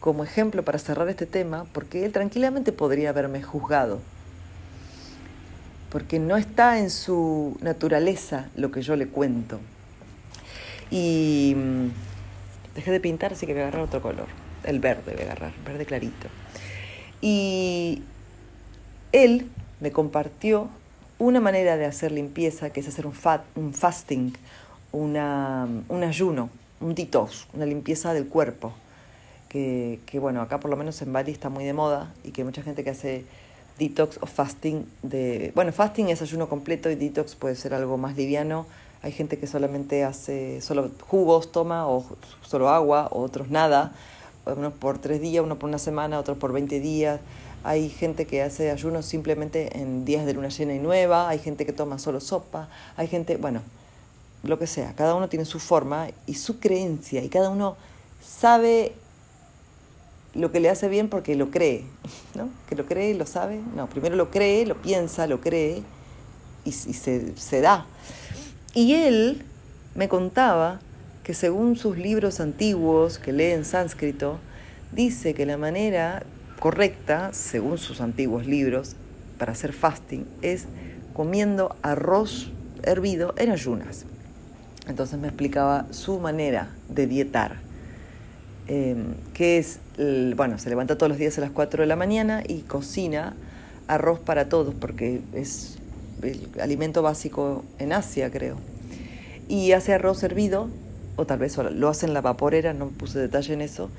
como 0.00 0.24
ejemplo 0.24 0.64
para 0.64 0.78
cerrar 0.78 1.08
este 1.08 1.26
tema, 1.26 1.64
porque 1.72 2.04
él 2.04 2.12
tranquilamente 2.12 2.72
podría 2.72 3.10
haberme 3.10 3.42
juzgado, 3.42 4.00
porque 5.90 6.18
no 6.18 6.36
está 6.36 6.78
en 6.78 6.90
su 6.90 7.56
naturaleza 7.60 8.48
lo 8.56 8.70
que 8.70 8.82
yo 8.82 8.96
le 8.96 9.06
cuento. 9.06 9.60
Y 10.90 11.54
mm, 11.56 11.86
dejé 12.74 12.90
de 12.90 13.00
pintar, 13.00 13.32
así 13.32 13.46
que 13.46 13.52
voy 13.52 13.62
a 13.62 13.68
agarrar 13.68 13.84
otro 13.84 14.02
color, 14.02 14.26
el 14.64 14.80
verde 14.80 15.12
voy 15.12 15.22
a 15.22 15.24
agarrar, 15.24 15.52
verde 15.64 15.86
clarito. 15.86 16.28
Y 17.20 18.02
él 19.12 19.48
me 19.80 19.92
compartió 19.92 20.68
una 21.22 21.40
manera 21.40 21.76
de 21.76 21.86
hacer 21.86 22.10
limpieza, 22.10 22.70
que 22.70 22.80
es 22.80 22.88
hacer 22.88 23.06
un, 23.06 23.12
fat, 23.12 23.42
un 23.54 23.72
fasting, 23.72 24.32
una, 24.90 25.68
un 25.88 26.02
ayuno, 26.02 26.50
un 26.80 26.94
detox, 26.94 27.46
una 27.54 27.64
limpieza 27.64 28.12
del 28.12 28.26
cuerpo, 28.26 28.72
que, 29.48 30.00
que, 30.04 30.18
bueno, 30.18 30.42
acá 30.42 30.58
por 30.58 30.70
lo 30.70 30.76
menos 30.76 31.00
en 31.00 31.12
Bali 31.12 31.30
está 31.30 31.48
muy 31.48 31.64
de 31.64 31.74
moda 31.74 32.12
y 32.24 32.32
que 32.32 32.42
mucha 32.42 32.62
gente 32.62 32.82
que 32.82 32.90
hace 32.90 33.24
detox 33.78 34.18
o 34.20 34.26
fasting 34.26 34.84
de... 35.02 35.52
Bueno, 35.54 35.72
fasting 35.72 36.08
es 36.08 36.22
ayuno 36.22 36.48
completo 36.48 36.90
y 36.90 36.96
detox 36.96 37.36
puede 37.36 37.54
ser 37.54 37.72
algo 37.72 37.96
más 37.98 38.16
liviano. 38.16 38.66
Hay 39.02 39.12
gente 39.12 39.38
que 39.38 39.46
solamente 39.46 40.02
hace 40.02 40.60
solo 40.60 40.90
jugos, 41.06 41.52
toma, 41.52 41.86
o 41.86 42.04
solo 42.42 42.68
agua, 42.68 43.08
o 43.12 43.20
otros 43.20 43.48
nada. 43.48 43.92
Unos 44.44 44.72
por 44.72 44.98
tres 44.98 45.20
días, 45.20 45.44
uno 45.44 45.56
por 45.56 45.68
una 45.68 45.78
semana, 45.78 46.18
otros 46.18 46.36
por 46.36 46.52
20 46.52 46.80
días. 46.80 47.20
Hay 47.64 47.88
gente 47.88 48.26
que 48.26 48.42
hace 48.42 48.70
ayunos 48.70 49.06
simplemente 49.06 49.78
en 49.78 50.04
días 50.04 50.26
de 50.26 50.34
luna 50.34 50.48
llena 50.48 50.74
y 50.74 50.78
nueva, 50.78 51.28
hay 51.28 51.38
gente 51.38 51.64
que 51.64 51.72
toma 51.72 51.98
solo 51.98 52.20
sopa, 52.20 52.68
hay 52.96 53.06
gente, 53.06 53.36
bueno, 53.36 53.62
lo 54.42 54.58
que 54.58 54.66
sea, 54.66 54.94
cada 54.94 55.14
uno 55.14 55.28
tiene 55.28 55.44
su 55.44 55.60
forma 55.60 56.08
y 56.26 56.34
su 56.34 56.58
creencia 56.58 57.22
y 57.22 57.28
cada 57.28 57.50
uno 57.50 57.76
sabe 58.20 58.92
lo 60.34 60.50
que 60.50 60.60
le 60.60 60.70
hace 60.70 60.88
bien 60.88 61.08
porque 61.08 61.36
lo 61.36 61.50
cree, 61.50 61.84
¿no? 62.34 62.48
Que 62.68 62.74
lo 62.74 62.86
cree 62.86 63.14
lo 63.14 63.26
sabe. 63.26 63.60
No, 63.76 63.88
primero 63.88 64.16
lo 64.16 64.30
cree, 64.30 64.66
lo 64.66 64.80
piensa, 64.80 65.26
lo 65.26 65.40
cree 65.40 65.82
y, 66.64 66.72
se 66.72 67.60
da. 67.60 67.86
Y 68.74 68.94
él 68.94 69.44
me 69.94 70.08
contaba 70.08 70.80
que 71.22 71.34
según 71.34 71.76
sus 71.76 71.96
libros 71.98 72.40
antiguos 72.40 73.18
que 73.18 73.32
lee 73.32 73.52
en 73.52 73.64
sánscrito, 73.64 74.38
dice 74.92 75.34
que 75.34 75.46
la 75.46 75.56
manera 75.56 76.24
correcta, 76.62 77.30
según 77.32 77.76
sus 77.76 78.00
antiguos 78.00 78.46
libros, 78.46 78.94
para 79.36 79.50
hacer 79.50 79.72
fasting 79.72 80.24
es 80.42 80.66
comiendo 81.12 81.74
arroz 81.82 82.52
hervido 82.84 83.34
en 83.36 83.50
ayunas. 83.50 84.04
Entonces 84.86 85.18
me 85.18 85.26
explicaba 85.26 85.86
su 85.90 86.20
manera 86.20 86.68
de 86.88 87.08
dietar, 87.08 87.56
em, 88.68 89.14
que 89.34 89.58
es, 89.58 89.80
bueno, 90.36 90.56
se 90.60 90.70
levanta 90.70 90.96
todos 90.96 91.10
los 91.10 91.18
días 91.18 91.36
a 91.36 91.40
las 91.40 91.50
4 91.50 91.82
de 91.82 91.88
la 91.88 91.96
mañana 91.96 92.44
y 92.46 92.60
cocina 92.60 93.34
arroz 93.88 94.20
para 94.20 94.48
todos, 94.48 94.72
porque 94.72 95.20
es 95.34 95.78
el 96.22 96.48
alimento 96.60 97.02
básico 97.02 97.64
en 97.80 97.92
Asia, 97.92 98.30
creo. 98.30 98.56
Y 99.48 99.72
hace 99.72 99.94
arroz 99.94 100.22
hervido, 100.22 100.68
tal 101.26 101.38
vez 101.38 101.56
lo 101.56 101.88
hace 101.88 102.06
en 102.06 102.14
la 102.14 102.20
vaporera, 102.20 102.72
no 102.72 102.88
puse 102.88 103.18
detalle 103.18 103.54
en 103.54 103.60
eso, 103.60 103.90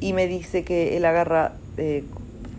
y 0.00 0.12
me 0.12 0.26
dice 0.26 0.64
que 0.64 0.96
él 0.96 1.04
agarra, 1.04 1.52
eh, 1.76 2.04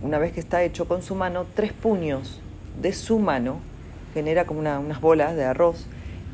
una 0.01 0.17
vez 0.17 0.34
que 0.34 0.39
está 0.39 0.63
hecho 0.63 0.88
con 0.88 1.01
su 1.01 1.15
mano, 1.15 1.45
tres 1.55 1.73
puños 1.73 2.39
de 2.82 2.93
su 2.93 3.19
mano, 3.19 3.60
genera 4.13 4.45
como 4.45 4.60
unas 4.60 5.01
bolas 5.01 5.36
de 5.36 5.45
arroz, 5.45 5.86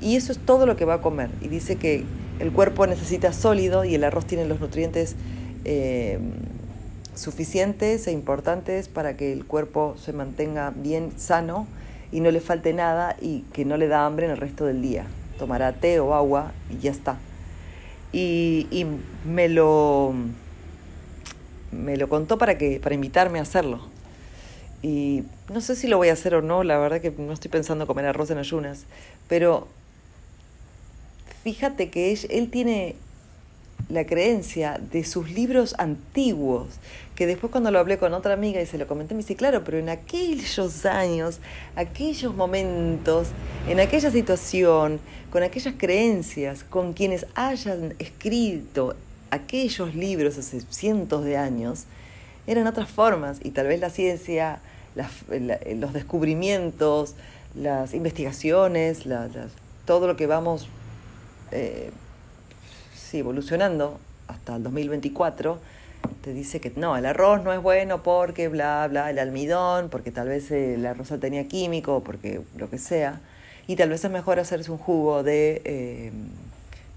y 0.01 0.15
eso 0.15 0.31
es 0.31 0.39
todo 0.39 0.65
lo 0.65 0.75
que 0.75 0.85
va 0.85 0.95
a 0.95 1.01
comer. 1.01 1.29
Y 1.41 1.47
dice 1.47 1.77
que 1.77 2.03
el 2.39 2.51
cuerpo 2.51 2.85
necesita 2.85 3.33
sólido 3.33 3.85
y 3.85 3.95
el 3.95 4.03
arroz 4.03 4.25
tiene 4.25 4.45
los 4.45 4.59
nutrientes 4.59 5.15
eh, 5.63 6.19
suficientes 7.15 8.07
e 8.07 8.11
importantes 8.11 8.89
para 8.89 9.15
que 9.15 9.31
el 9.31 9.45
cuerpo 9.45 9.95
se 9.97 10.11
mantenga 10.11 10.73
bien 10.75 11.11
sano 11.17 11.65
y 12.11 12.19
no 12.19 12.31
le 12.31 12.41
falte 12.41 12.73
nada 12.73 13.15
y 13.21 13.41
que 13.53 13.65
no 13.65 13.77
le 13.77 13.87
da 13.87 14.05
hambre 14.05 14.25
en 14.25 14.33
el 14.33 14.37
resto 14.37 14.65
del 14.65 14.81
día. 14.81 15.05
Tomará 15.39 15.73
té 15.73 15.99
o 15.99 16.13
agua 16.13 16.51
y 16.69 16.81
ya 16.81 16.91
está. 16.91 17.17
Y, 18.17 18.85
me 19.25 19.49
lo 19.49 20.13
me 21.71 21.97
lo 21.97 22.07
contó 22.07 22.37
para, 22.37 22.57
que, 22.57 22.79
para 22.79 22.95
invitarme 22.95 23.39
a 23.39 23.41
hacerlo. 23.41 23.81
Y 24.81 25.23
no 25.51 25.59
sé 25.59 25.75
si 25.75 25.87
lo 25.87 25.97
voy 25.97 26.07
a 26.07 26.13
hacer 26.13 26.33
o 26.35 26.41
no, 26.41 26.63
la 26.63 26.77
verdad 26.77 27.01
que 27.01 27.11
no 27.11 27.33
estoy 27.33 27.51
pensando 27.51 27.85
comer 27.85 28.05
arroz 28.05 28.31
en 28.31 28.37
ayunas, 28.37 28.85
pero 29.27 29.67
fíjate 31.43 31.89
que 31.89 32.17
él 32.29 32.49
tiene 32.49 32.95
la 33.89 34.05
creencia 34.05 34.79
de 34.91 35.03
sus 35.03 35.29
libros 35.31 35.75
antiguos, 35.77 36.79
que 37.15 37.27
después 37.27 37.51
cuando 37.51 37.71
lo 37.71 37.79
hablé 37.79 37.97
con 37.97 38.13
otra 38.13 38.33
amiga 38.33 38.61
y 38.61 38.65
se 38.65 38.77
lo 38.77 38.87
comenté, 38.87 39.13
me 39.13 39.21
dice, 39.21 39.35
claro, 39.35 39.63
pero 39.63 39.77
en 39.77 39.89
aquellos 39.89 40.85
años, 40.85 41.39
aquellos 41.75 42.35
momentos, 42.35 43.29
en 43.67 43.79
aquella 43.79 44.11
situación, 44.11 44.99
con 45.31 45.43
aquellas 45.43 45.75
creencias, 45.77 46.63
con 46.63 46.93
quienes 46.93 47.25
hayan 47.35 47.95
escrito 47.99 48.95
aquellos 49.31 49.95
libros 49.95 50.37
hace 50.37 50.61
cientos 50.69 51.25
de 51.25 51.37
años 51.37 51.85
eran 52.47 52.67
otras 52.67 52.89
formas 52.89 53.39
y 53.43 53.51
tal 53.51 53.67
vez 53.67 53.79
la 53.79 53.89
ciencia 53.89 54.59
los 55.75 55.93
descubrimientos, 55.93 57.15
las 57.53 57.93
investigaciones, 57.93 59.03
todo 59.85 60.07
lo 60.07 60.15
que 60.15 60.25
vamos 60.25 60.67
eh, 61.51 61.91
evolucionando 63.11 63.99
hasta 64.27 64.55
el 64.55 64.63
2024, 64.63 65.59
te 66.21 66.33
dice 66.33 66.59
que 66.59 66.71
no, 66.75 66.97
el 66.97 67.05
arroz 67.05 67.43
no 67.43 67.53
es 67.53 67.61
bueno 67.61 68.03
porque 68.03 68.47
bla, 68.47 68.87
bla, 68.87 69.09
el 69.09 69.19
almidón, 69.19 69.89
porque 69.89 70.11
tal 70.11 70.27
vez 70.27 70.51
el 70.51 70.85
arroz 70.85 71.13
tenía 71.19 71.47
químico, 71.47 72.03
porque 72.03 72.41
lo 72.57 72.69
que 72.69 72.77
sea. 72.77 73.21
Y 73.67 73.75
tal 73.75 73.89
vez 73.89 74.03
es 74.03 74.11
mejor 74.11 74.39
hacerse 74.39 74.71
un 74.71 74.77
jugo 74.77 75.23
de 75.23 75.61
eh, 75.65 76.11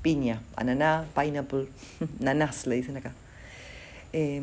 piña, 0.03 0.40
ananá, 0.57 1.07
pineapple, 1.18 1.66
nanás 2.21 2.66
le 2.66 2.77
dicen 2.77 2.97
acá. 2.97 3.12
Eh, 4.12 4.40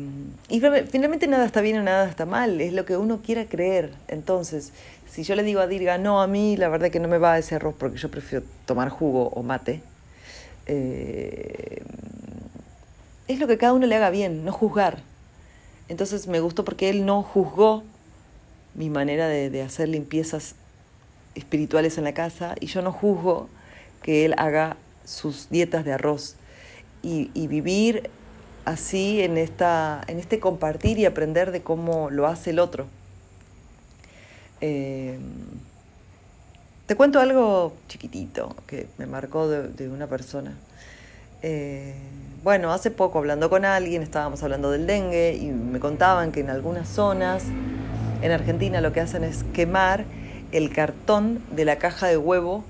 y 0.48 0.60
finalmente 0.60 1.26
nada 1.26 1.44
está 1.44 1.60
bien 1.60 1.78
o 1.78 1.82
nada 1.82 2.08
está 2.08 2.24
mal, 2.24 2.60
es 2.60 2.72
lo 2.72 2.84
que 2.84 2.96
uno 2.96 3.20
quiera 3.22 3.46
creer. 3.46 3.92
Entonces, 4.08 4.72
si 5.10 5.22
yo 5.22 5.34
le 5.34 5.42
digo 5.42 5.60
a 5.60 5.66
Dirga, 5.66 5.98
no, 5.98 6.20
a 6.20 6.26
mí 6.26 6.56
la 6.56 6.68
verdad 6.68 6.90
que 6.90 7.00
no 7.00 7.08
me 7.08 7.18
va 7.18 7.38
ese 7.38 7.56
arroz 7.56 7.74
porque 7.78 7.98
yo 7.98 8.10
prefiero 8.10 8.44
tomar 8.64 8.90
jugo 8.90 9.28
o 9.28 9.42
mate, 9.42 9.80
eh, 10.66 11.82
es 13.28 13.38
lo 13.38 13.46
que 13.46 13.58
cada 13.58 13.72
uno 13.72 13.86
le 13.86 13.94
haga 13.96 14.10
bien, 14.10 14.44
no 14.44 14.52
juzgar. 14.52 15.02
Entonces 15.88 16.26
me 16.26 16.40
gustó 16.40 16.64
porque 16.64 16.88
él 16.88 17.06
no 17.06 17.22
juzgó 17.22 17.84
mi 18.74 18.90
manera 18.90 19.28
de, 19.28 19.62
hacer 19.62 19.88
limpiezas 19.88 20.54
espirituales 21.34 21.98
en 21.98 22.04
la 22.04 22.14
casa 22.14 22.54
y 22.60 22.66
yo 22.66 22.82
no 22.82 22.92
juzgo 22.92 23.48
que 24.02 24.24
él 24.24 24.34
haga 24.36 24.76
sus 25.04 25.48
dietas 25.48 25.84
de 25.84 25.92
arroz 25.92 26.36
y, 27.02 27.46
vivir 27.46 28.10
así 28.64 29.22
en, 29.22 29.38
esta, 29.38 30.02
en 30.08 30.18
este 30.18 30.40
compartir 30.40 30.98
y 30.98 31.04
aprender 31.04 31.52
de 31.52 31.62
cómo 31.62 32.10
lo 32.10 32.26
hace 32.26 32.50
el 32.50 32.58
otro. 32.58 32.86
Eh, 34.60 35.18
te 36.86 36.94
cuento 36.94 37.18
algo 37.18 37.74
chiquitito 37.88 38.54
que 38.66 38.86
me 38.96 39.06
marcó 39.06 39.48
de, 39.48 39.88
una 39.88 40.06
persona. 40.06 40.56
Eh, 41.48 41.94
bueno, 42.42 42.72
hace 42.72 42.90
poco 42.90 43.20
hablando 43.20 43.48
con 43.48 43.64
alguien, 43.64 44.02
estábamos 44.02 44.42
hablando 44.42 44.72
del 44.72 44.88
dengue 44.88 45.38
y 45.40 45.46
me 45.46 45.78
contaban 45.78 46.32
que 46.32 46.40
en 46.40 46.50
algunas 46.50 46.88
zonas 46.88 47.44
en 48.20 48.32
Argentina 48.32 48.80
lo 48.80 48.92
que 48.92 48.98
hacen 48.98 49.22
es 49.22 49.44
quemar 49.54 50.06
el 50.50 50.72
cartón 50.72 51.40
de 51.52 51.64
la 51.64 51.76
caja 51.76 52.08
de 52.08 52.16
huevo, 52.16 52.64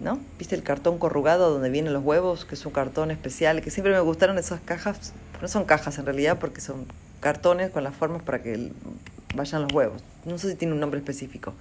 ¿no? 0.00 0.18
¿Viste 0.36 0.56
el 0.56 0.64
cartón 0.64 0.98
corrugado 0.98 1.52
donde 1.52 1.70
vienen 1.70 1.92
los 1.92 2.02
huevos? 2.02 2.44
Que 2.44 2.56
es 2.56 2.66
un 2.66 2.72
cartón 2.72 3.12
especial, 3.12 3.62
que 3.62 3.70
siempre 3.70 3.92
me 3.92 4.00
gustaron 4.00 4.36
esas 4.36 4.60
cajas, 4.60 5.12
no 5.40 5.46
son 5.46 5.64
cajas 5.64 5.96
en 5.98 6.04
realidad 6.04 6.40
porque 6.40 6.60
son 6.60 6.86
cartones 7.20 7.70
con 7.70 7.84
las 7.84 7.94
formas 7.94 8.20
para 8.22 8.42
que 8.42 8.72
vayan 9.36 9.62
los 9.62 9.72
huevos. 9.72 10.02
No 10.24 10.38
sé 10.38 10.50
si 10.50 10.56
tiene 10.56 10.74
un 10.74 10.80
nombre 10.80 10.98
específico. 10.98 11.54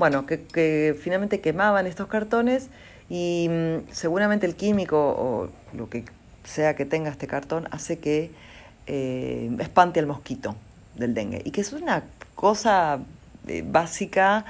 Bueno, 0.00 0.24
que, 0.24 0.98
finalmente 0.98 1.40
quemaban 1.40 1.86
estos 1.86 2.06
cartones 2.06 2.68
y 3.10 3.48
mm, 3.50 3.92
seguramente 3.92 4.46
el 4.46 4.54
químico 4.54 4.96
o 4.96 5.50
lo 5.76 5.90
que 5.90 6.04
sea 6.44 6.76
que 6.76 6.86
tenga 6.86 7.10
este 7.10 7.26
cartón 7.26 7.68
hace 7.72 7.98
que 7.98 8.30
eh, 8.86 9.50
espante 9.58 10.00
al 10.00 10.06
mosquito 10.06 10.54
del 10.94 11.12
dengue. 11.12 11.42
Y 11.44 11.50
que 11.50 11.60
es 11.60 11.72
una 11.72 12.04
cosa 12.36 13.00
eh, 13.48 13.64
básica, 13.66 14.44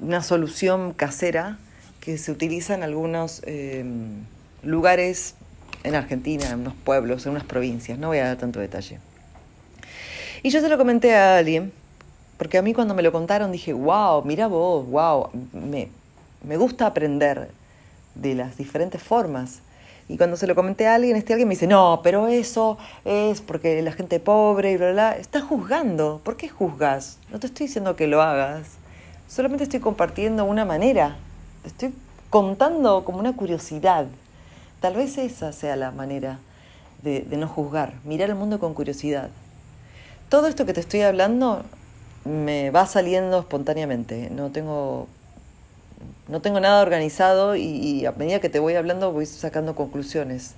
una 0.00 0.22
solución 0.22 0.92
casera 0.92 1.58
que 2.00 2.18
se 2.18 2.30
utiliza 2.30 2.74
en 2.74 2.82
algunos 2.82 3.42
em, 3.46 4.24
lugares 4.62 5.34
en 5.82 5.94
Argentina, 5.94 6.46
en 6.50 6.60
unos 6.60 6.74
pueblos, 6.74 7.24
en 7.24 7.32
unas 7.32 7.44
provincias. 7.44 7.98
No 7.98 8.08
voy 8.08 8.18
a 8.18 8.26
dar 8.26 8.36
tanto 8.36 8.60
detalle. 8.60 9.00
Y 10.42 10.50
yo 10.50 10.60
se 10.60 10.68
lo 10.68 10.78
comenté 10.78 11.14
a 11.14 11.38
alguien 11.38 11.72
porque 12.36 12.58
a 12.58 12.62
mí 12.62 12.74
cuando 12.74 12.94
me 12.94 13.02
lo 13.02 13.12
contaron 13.12 13.50
dije, 13.50 13.72
wow, 13.72 14.22
mira 14.24 14.46
vos, 14.46 14.86
wow, 14.88 15.30
me, 15.52 15.88
me 16.46 16.56
gusta 16.56 16.86
aprender 16.86 17.50
de 18.18 18.34
las 18.34 18.56
diferentes 18.56 19.02
formas. 19.02 19.60
Y 20.08 20.16
cuando 20.16 20.36
se 20.36 20.46
lo 20.46 20.54
comenté 20.54 20.86
a 20.86 20.94
alguien, 20.94 21.16
este 21.16 21.34
alguien 21.34 21.48
me 21.48 21.54
dice, 21.54 21.66
no, 21.66 22.00
pero 22.02 22.28
eso 22.28 22.78
es 23.04 23.42
porque 23.42 23.82
la 23.82 23.92
gente 23.92 24.20
pobre 24.20 24.72
y 24.72 24.76
bla, 24.76 24.92
bla, 24.92 25.10
bla. 25.10 25.18
Estás 25.18 25.42
juzgando. 25.42 26.20
¿Por 26.24 26.36
qué 26.36 26.48
juzgas? 26.48 27.18
No 27.30 27.38
te 27.38 27.46
estoy 27.46 27.66
diciendo 27.66 27.94
que 27.94 28.06
lo 28.06 28.22
hagas. 28.22 28.68
Solamente 29.28 29.64
estoy 29.64 29.80
compartiendo 29.80 30.44
una 30.46 30.64
manera. 30.64 31.16
Estoy 31.64 31.92
contando 32.30 33.04
como 33.04 33.18
una 33.18 33.36
curiosidad. 33.36 34.06
Tal 34.80 34.94
vez 34.94 35.18
esa 35.18 35.52
sea 35.52 35.76
la 35.76 35.90
manera 35.90 36.38
de, 37.02 37.20
de 37.20 37.36
no 37.36 37.46
juzgar. 37.46 37.92
Mirar 38.04 38.30
el 38.30 38.36
mundo 38.36 38.58
con 38.58 38.72
curiosidad. 38.72 39.28
Todo 40.30 40.46
esto 40.46 40.64
que 40.64 40.72
te 40.72 40.80
estoy 40.80 41.02
hablando 41.02 41.64
me 42.24 42.70
va 42.70 42.86
saliendo 42.86 43.40
espontáneamente. 43.40 44.30
No 44.30 44.50
tengo, 44.50 45.06
no 46.28 46.42
tengo 46.42 46.60
nada 46.60 46.82
organizado 46.82 47.56
y, 47.56 48.04
a 48.06 48.12
medida 48.12 48.40
que 48.40 48.48
te 48.48 48.58
voy 48.58 48.74
hablando 48.74 49.12
voy 49.12 49.26
sacando 49.26 49.74
conclusiones. 49.74 50.54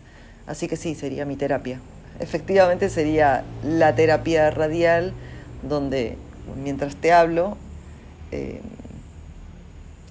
Así 0.46 0.66
que 0.66 0.76
sí, 0.76 0.94
sería 0.94 1.24
mi 1.24 1.36
terapia. 1.36 1.80
Efectivamente 2.18 2.88
sería 2.88 3.44
la 3.62 3.94
terapia 3.94 4.50
radial 4.50 5.12
donde 5.62 6.16
mientras 6.62 6.96
te 6.96 7.12
hablo 7.12 7.56
eh, 8.32 8.60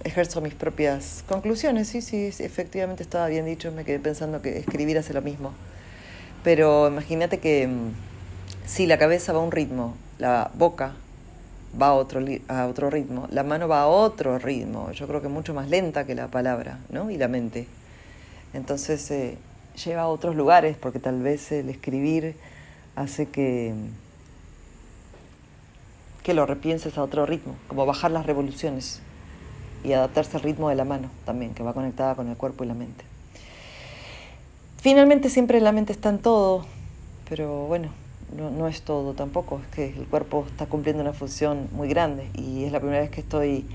ejerzo 0.03 0.39
mis 0.41 0.53
propias 0.53 1.23
conclusiones. 1.27 1.89
Sí, 1.89 2.01
sí, 2.01 2.31
sí, 2.31 2.43
efectivamente 2.43 3.03
estaba 3.03 3.27
bien 3.27 3.45
dicho, 3.45 3.71
me 3.71 3.83
quedé 3.83 3.99
pensando 3.99 4.41
que 4.41 4.57
escribir 4.57 4.97
hace 4.97 5.13
lo 5.13 5.21
mismo. 5.21 5.51
Pero 6.43 6.87
imagínate 6.87 7.39
que 7.39 7.67
mm, 7.67 7.91
si 8.65 8.87
la 8.87 8.97
cabeza 8.97 9.33
va 9.33 9.39
a 9.39 9.43
un 9.43 9.51
ritmo, 9.51 9.95
la 10.19 10.51
boca 10.53 10.93
va 11.79 11.87
a 11.87 11.93
otro, 11.93 12.21
a 12.47 12.67
otro 12.67 12.89
ritmo, 12.89 13.27
la 13.31 13.43
mano 13.43 13.67
va 13.67 13.83
a 13.83 13.87
otro 13.87 14.39
ritmo, 14.39 14.91
yo 14.91 15.07
creo 15.07 15.21
que 15.21 15.27
mucho 15.27 15.53
más 15.53 15.69
lenta 15.69 16.05
que 16.05 16.15
la 16.15 16.27
palabra, 16.27 16.79
¿no? 16.89 17.11
Y 17.11 17.17
la 17.17 17.27
mente. 17.27 17.67
Entonces 18.53 19.09
eh, 19.11 19.37
lleva 19.83 20.03
a 20.03 20.07
otros 20.07 20.35
lugares, 20.35 20.77
porque 20.77 20.99
tal 20.99 21.21
vez 21.21 21.51
el 21.51 21.69
escribir 21.69 22.35
hace 22.95 23.27
que, 23.27 23.73
que 26.23 26.33
lo 26.33 26.45
repienses 26.45 26.97
a 26.97 27.03
otro 27.03 27.25
ritmo, 27.25 27.55
como 27.67 27.85
bajar 27.85 28.11
las 28.11 28.25
revoluciones 28.25 29.01
y 29.83 29.93
adaptarse 29.93 30.37
al 30.37 30.43
ritmo 30.43 30.69
de 30.69 30.75
la 30.75 30.85
mano 30.85 31.09
también, 31.25 31.53
que 31.53 31.63
va 31.63 31.73
conectada 31.73 32.15
con 32.15 32.27
el 32.27 32.35
cuerpo 32.35 32.63
y 32.63 32.67
la 32.67 32.73
mente. 32.73 33.05
Finalmente 34.77 35.29
siempre 35.29 35.59
la 35.61 35.71
mente 35.71 35.93
está 35.93 36.09
en 36.09 36.19
todo, 36.19 36.65
pero 37.29 37.65
bueno, 37.67 37.89
no, 38.35 38.49
no, 38.49 38.67
es 38.67 38.81
todo 38.81 39.13
tampoco, 39.13 39.59
es 39.63 39.75
que 39.75 39.99
el 39.99 40.07
cuerpo 40.07 40.45
está 40.47 40.65
cumpliendo 40.65 41.01
una 41.01 41.13
función 41.13 41.67
muy 41.71 41.87
grande 41.87 42.29
y 42.35 42.63
es 42.63 42.71
la 42.71 42.79
primera 42.79 43.01
vez 43.01 43.09
que 43.09 43.21
estoy 43.21 43.65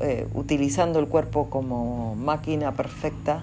eh, 0.00 0.26
utilizando 0.34 0.98
el 0.98 1.08
cuerpo 1.08 1.50
como 1.50 2.14
máquina 2.16 2.72
perfecta 2.72 3.42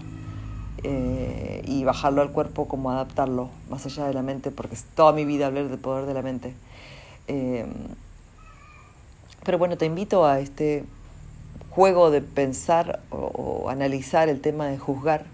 eh, 0.83 1.61
y 1.65 1.83
bajarlo 1.83 2.21
al 2.21 2.31
cuerpo 2.31 2.67
como 2.67 2.91
adaptarlo 2.91 3.49
más 3.69 3.85
allá 3.85 4.07
de 4.07 4.13
la 4.13 4.21
mente, 4.21 4.51
porque 4.51 4.75
es 4.75 4.83
toda 4.95 5.13
mi 5.13 5.25
vida 5.25 5.47
hablar 5.47 5.69
del 5.69 5.79
poder 5.79 6.05
de 6.05 6.13
la 6.13 6.21
mente. 6.21 6.53
Eh, 7.27 7.65
pero 9.43 9.57
bueno, 9.57 9.77
te 9.77 9.85
invito 9.85 10.25
a 10.25 10.39
este 10.39 10.83
juego 11.69 12.11
de 12.11 12.21
pensar 12.21 13.01
o 13.11 13.69
analizar 13.69 14.29
el 14.29 14.41
tema 14.41 14.65
de 14.65 14.77
juzgar 14.77 15.25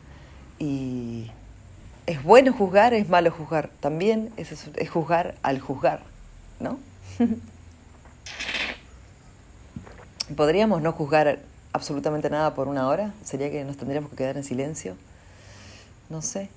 y 0.60 1.32
es 2.05 2.23
bueno 2.23 2.53
juzgar, 2.53 2.93
es 2.93 3.09
malo 3.09 3.31
juzgar. 3.31 3.69
También 3.79 4.31
es, 4.37 4.51
es 4.51 4.89
juzgar 4.89 5.35
al 5.41 5.59
juzgar, 5.59 6.01
¿no? 6.59 6.77
¿Podríamos 10.35 10.81
no 10.81 10.91
juzgar 10.93 11.39
absolutamente 11.73 12.29
nada 12.29 12.55
por 12.55 12.67
una 12.67 12.87
hora? 12.87 13.13
¿Sería 13.23 13.51
que 13.51 13.63
nos 13.63 13.77
tendríamos 13.77 14.09
que 14.11 14.17
quedar 14.17 14.37
en 14.37 14.43
silencio? 14.43 14.95
No 16.09 16.21
sé. 16.21 16.49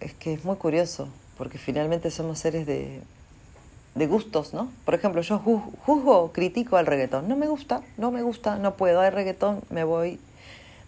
Es 0.00 0.14
que 0.14 0.32
es 0.34 0.44
muy 0.44 0.56
curioso, 0.56 1.08
porque 1.36 1.58
finalmente 1.58 2.10
somos 2.10 2.38
seres 2.38 2.66
de, 2.66 3.02
de 3.94 4.06
gustos, 4.06 4.54
¿no? 4.54 4.70
Por 4.84 4.94
ejemplo, 4.94 5.20
yo 5.20 5.38
juzgo, 5.38 6.32
critico 6.32 6.76
al 6.76 6.86
reggaetón. 6.86 7.28
No 7.28 7.36
me 7.36 7.48
gusta, 7.48 7.82
no 7.96 8.10
me 8.10 8.22
gusta, 8.22 8.56
no 8.56 8.76
puedo. 8.76 9.00
Hay 9.00 9.10
reggaetón, 9.10 9.62
me 9.70 9.84
voy. 9.84 10.18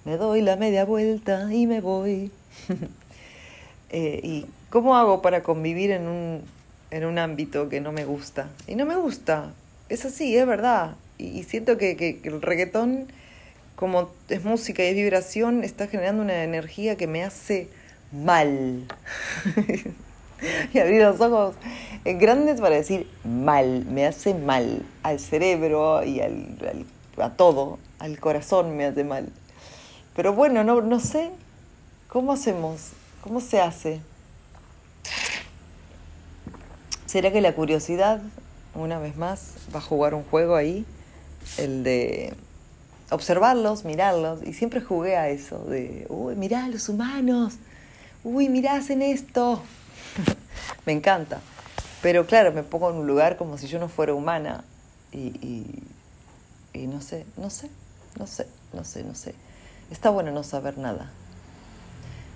Me 0.04 0.16
doy 0.16 0.40
la 0.40 0.56
media 0.56 0.84
vuelta 0.84 1.52
y 1.52 1.66
me 1.66 1.80
voy. 1.80 2.32
Eh, 3.92 4.20
¿Y 4.22 4.46
cómo 4.70 4.96
hago 4.96 5.20
para 5.20 5.42
convivir 5.42 5.90
en 5.90 6.08
un, 6.08 6.42
en 6.90 7.04
un 7.04 7.18
ámbito 7.18 7.68
que 7.68 7.80
no 7.80 7.92
me 7.92 8.06
gusta? 8.06 8.48
Y 8.66 8.74
no 8.74 8.86
me 8.86 8.96
gusta, 8.96 9.52
es 9.90 10.06
así, 10.06 10.34
es 10.36 10.46
verdad. 10.46 10.96
Y, 11.18 11.42
siento 11.44 11.76
que, 11.76 11.96
que, 11.96 12.18
el 12.24 12.40
reggaetón, 12.40 13.06
como 13.76 14.10
es 14.30 14.42
música 14.44 14.82
y 14.82 14.88
es 14.88 14.94
vibración, 14.94 15.62
está 15.62 15.88
generando 15.88 16.22
una 16.22 16.42
energía 16.42 16.96
que 16.96 17.06
me 17.06 17.22
hace 17.22 17.68
mal. 18.12 18.86
y 20.72 20.78
abrir 20.78 21.02
los 21.02 21.20
ojos 21.20 21.54
grandes 22.04 22.60
para 22.62 22.74
decir 22.74 23.06
mal, 23.24 23.84
me 23.84 24.06
hace 24.06 24.32
mal 24.32 24.82
al 25.02 25.20
cerebro 25.20 26.02
y 26.02 26.20
al, 26.20 26.56
a 27.18 27.30
todo, 27.30 27.78
al 27.98 28.18
corazón 28.18 28.74
me 28.76 28.86
hace 28.86 29.04
mal. 29.04 29.28
Pero 30.16 30.32
bueno, 30.32 30.64
no, 30.64 30.80
no 30.80 30.98
sé, 30.98 31.30
¿cómo 32.08 32.32
hacemos? 32.32 32.92
¿Cómo 33.22 33.40
se 33.40 33.60
hace? 33.60 34.02
¿Será 37.06 37.32
que 37.32 37.40
la 37.40 37.54
curiosidad 37.54 38.20
una 38.74 38.98
vez 38.98 39.16
más, 39.16 39.54
va 39.74 39.78
a 39.78 39.82
jugar 39.82 40.14
un 40.14 40.24
juego 40.24 40.56
ahí, 40.56 40.84
el 41.58 41.84
de 41.84 42.34
observarlos, 43.10 43.84
mirarlos, 43.84 44.42
y 44.42 44.54
siempre 44.54 44.80
jugué 44.80 45.16
a 45.16 45.28
eso, 45.28 45.58
de, 45.64 46.06
uy, 46.08 46.34
mirá 46.36 46.68
los 46.68 46.88
humanos, 46.88 47.54
uy, 48.24 48.48
mirá, 48.48 48.76
hacen 48.76 49.02
esto. 49.02 49.62
me 50.86 50.92
encanta. 50.92 51.40
Pero 52.00 52.26
claro, 52.26 52.52
me 52.52 52.62
pongo 52.62 52.90
en 52.90 52.96
un 52.96 53.06
lugar 53.06 53.36
como 53.36 53.58
si 53.58 53.68
yo 53.68 53.78
no 53.78 53.88
fuera 53.88 54.14
humana 54.14 54.64
y, 55.12 55.18
y, 55.46 55.82
y 56.72 56.86
no 56.86 57.00
sé, 57.00 57.26
no 57.36 57.50
sé, 57.50 57.70
no 58.18 58.26
sé, 58.26 58.46
no 58.72 58.84
sé, 58.84 59.04
no 59.04 59.14
sé. 59.14 59.34
Está 59.90 60.10
bueno 60.10 60.32
no 60.32 60.42
saber 60.42 60.78
nada. 60.78 61.10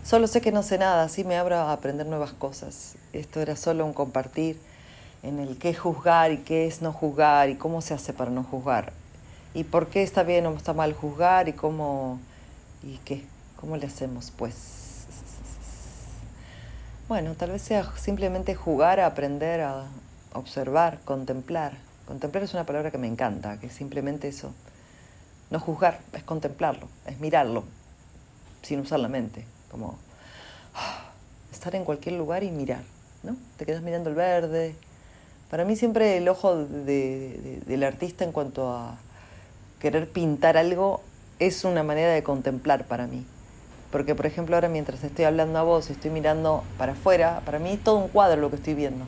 Solo 0.07 0.29
sé 0.29 0.40
que 0.40 0.53
no 0.53 0.62
sé 0.62 0.79
nada, 0.79 1.03
así 1.03 1.25
me 1.25 1.37
abro 1.37 1.57
a 1.57 1.73
aprender 1.73 2.07
nuevas 2.07 2.33
cosas. 2.33 2.95
Esto 3.12 3.40
era 3.40 3.57
solo 3.57 3.85
un 3.85 3.92
compartir 3.92 4.57
en 5.25 5.40
el 5.40 5.59
qué 5.59 5.75
juzgar 5.75 6.31
y 6.31 6.38
qué 6.38 6.69
es 6.69 6.81
no 6.81 6.92
juzgar 6.92 7.51
y 7.51 7.57
cómo 7.57 7.81
se 7.81 7.92
hace 7.92 8.12
para 8.12 8.31
no 8.31 8.45
juzgar. 8.45 8.92
Y 9.53 9.64
por 9.64 9.88
qué 9.88 10.05
está 10.05 10.23
bien 10.23 10.47
o 10.47 10.53
está 10.53 10.75
mal 10.75 10.92
juzgar 10.92 11.49
y 11.49 11.55
cómo 11.55 12.21
y 12.85 12.99
qué, 12.99 13.25
cómo 13.57 13.77
le 13.77 13.88
hacemos 13.88 14.31
pues. 14.31 15.07
Bueno, 17.09 17.35
tal 17.35 17.51
vez 17.51 17.62
sea 17.62 17.90
simplemente 17.97 18.55
jugar 18.55 19.01
a 19.01 19.07
aprender 19.07 19.61
a 19.62 19.87
observar, 20.35 21.01
contemplar. 21.05 21.73
Contemplar 22.07 22.45
es 22.45 22.55
una 22.55 22.64
palabra 22.64 22.92
que 22.92 22.99
me 22.99 23.09
encanta, 23.09 23.59
que 23.59 23.66
es 23.66 23.73
simplemente 23.73 24.29
eso. 24.29 24.55
No 25.51 25.59
juzgar, 25.59 25.99
es 26.12 26.23
contemplarlo, 26.23 26.87
es 27.07 27.19
mirarlo, 27.19 27.64
sin 28.62 28.79
usar 28.79 29.01
la 29.01 29.09
mente 29.09 29.56
como 29.70 29.98
estar 31.52 31.74
en 31.74 31.85
cualquier 31.85 32.14
lugar 32.16 32.44
y 32.44 32.50
mirar, 32.50 32.83
¿no? 33.22 33.37
Te 33.57 33.66
quedas 33.66 33.83
mirando 33.83 34.11
el 34.11 34.16
verde. 34.16 34.74
Para 35.50 35.64
mí 35.64 35.76
siempre 35.76 36.16
el 36.16 36.29
ojo 36.29 36.57
de, 36.57 37.61
del 37.66 37.85
artista 37.85 38.24
en 38.24 38.33
cuanto 38.33 38.72
a 38.72 38.98
querer 39.81 40.09
pintar 40.09 40.57
algo 40.57 41.00
es 41.38 41.64
una 41.64 41.83
manera 41.83 42.12
de 42.12 42.22
contemplar 42.22 42.85
para 42.87 43.07
mí. 43.07 43.24
Porque, 43.90 44.14
por 44.14 44.26
ejemplo, 44.26 44.57
ahora 44.57 44.68
mientras 44.68 45.02
estoy 45.05 45.24
hablando 45.24 45.59
a 45.59 45.62
vos, 45.62 45.90
estoy 45.90 46.11
mirando 46.11 46.64
para 46.76 46.92
afuera, 46.92 47.40
para 47.44 47.59
mí 47.59 47.70
es 47.72 47.83
todo 47.83 47.98
un 47.98 48.09
cuadro 48.09 48.40
lo 48.40 48.50
que 48.50 48.57
estoy 48.57 48.74
viendo. 48.74 49.07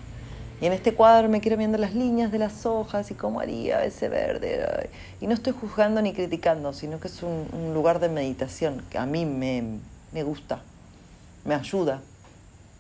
Y 0.61 0.67
en 0.67 0.73
este 0.73 0.95
cuadro 0.95 1.29
me 1.29 1.41
quiero 1.41 1.57
viendo 1.57 1.79
las 1.79 1.95
líneas 1.95 2.33
de 2.33 2.39
las 2.39 2.67
hojas 2.67 3.11
y 3.11 3.15
cómo 3.15 3.41
haría 3.41 3.85
ese 3.85 4.09
verde. 4.09 4.91
Y 5.21 5.27
no 5.27 5.35
estoy 5.35 5.53
juzgando 5.53 6.03
ni 6.03 6.13
criticando, 6.13 6.73
sino 6.73 6.99
que 6.99 7.09
es 7.09 7.23
un, 7.23 7.47
un 7.53 7.75
lugar 7.75 8.01
de 8.01 8.09
meditación 8.09 8.83
que 8.91 8.99
a 8.99 9.07
mí 9.07 9.25
me, 9.25 9.79
me 10.13 10.23
gusta, 10.23 10.63
me 11.45 11.55
ayuda. 11.55 12.01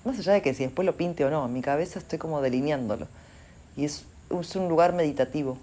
Más 0.04 0.18
allá 0.18 0.32
de 0.32 0.42
que 0.42 0.54
si 0.54 0.64
después 0.64 0.86
lo 0.86 0.96
pinte 0.96 1.24
o 1.24 1.30
no, 1.30 1.44
en 1.46 1.52
mi 1.52 1.62
cabeza 1.62 1.98
estoy 1.98 2.18
como 2.18 2.40
delineándolo. 2.40 3.06
Y 3.76 3.84
es, 3.84 4.04
un 4.30 4.68
lugar 4.68 4.92
meditativo. 4.92 5.58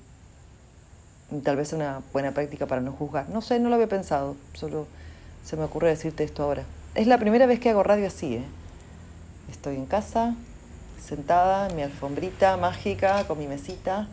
Tal 1.43 1.56
vez 1.56 1.73
una 1.73 2.01
buena 2.13 2.32
práctica 2.32 2.67
para 2.67 2.82
no 2.82 2.91
juzgar. 2.91 3.30
No 3.30 3.41
sé, 3.41 3.60
no 3.60 3.69
lo 3.69 3.75
había 3.75 3.88
pensado, 3.88 4.36
solo 4.54 4.88
se 5.43 5.58
me 5.58 5.63
ocurre 5.63 5.89
decirte 5.89 6.23
esto 6.23 6.43
ahora. 6.43 6.63
Es 6.93 7.08
la 7.08 7.17
primera 7.17 7.45
vez 7.45 7.60
que 7.60 7.69
hago 7.69 7.84
radio 7.84 8.08
así, 8.08 8.36
¿eh? 8.36 8.43
Estoy 9.51 9.75
en 9.75 9.86
casa, 9.86 10.36
sentada 11.04 11.69
en 11.69 11.75
mi 11.75 11.84
alfombrita 11.84 12.58
mágica, 12.58 13.25
con 13.28 13.38
mi 13.38 13.47
mesita, 13.47 14.08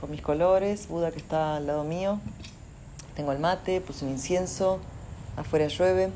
con 0.00 0.10
mis 0.10 0.22
colores, 0.22 0.88
Buda 0.88 1.10
que 1.10 1.18
está 1.18 1.56
al 1.56 1.66
lado 1.66 1.84
mío. 1.84 2.20
Tengo 3.16 3.32
el 3.32 3.38
mate, 3.38 3.80
puse 3.80 4.04
un 4.04 4.12
incienso, 4.12 4.78
afuera 5.36 5.66
llueve. 5.68 6.10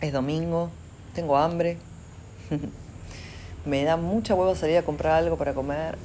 Es 0.00 0.12
domingo, 0.12 0.70
tengo 1.14 1.36
hambre. 1.36 1.76
Me 3.64 3.82
da 3.82 3.96
mucha 3.96 4.36
huevo 4.36 4.54
salir 4.54 4.76
a 4.76 4.84
comprar 4.84 5.14
algo 5.14 5.36
para 5.36 5.54
comer. 5.54 5.98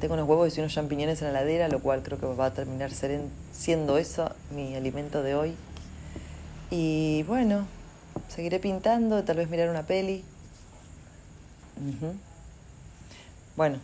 Tengo 0.00 0.14
unos 0.14 0.28
huevos 0.28 0.56
y 0.56 0.60
unos 0.60 0.72
champiñones 0.72 1.20
en 1.20 1.32
la 1.32 1.40
heladera, 1.40 1.68
lo 1.68 1.80
cual 1.80 2.04
creo 2.04 2.20
que 2.20 2.26
va 2.26 2.46
a 2.46 2.54
terminar 2.54 2.92
siendo 2.92 3.98
eso 3.98 4.30
mi 4.54 4.76
alimento 4.76 5.24
de 5.24 5.34
hoy. 5.34 5.54
Y 6.70 7.24
bueno, 7.24 7.66
seguiré 8.28 8.60
pintando, 8.60 9.24
tal 9.24 9.36
vez 9.36 9.50
mirar 9.50 9.68
una 9.68 9.82
peli. 9.82 10.24
Bueno, 13.56 13.78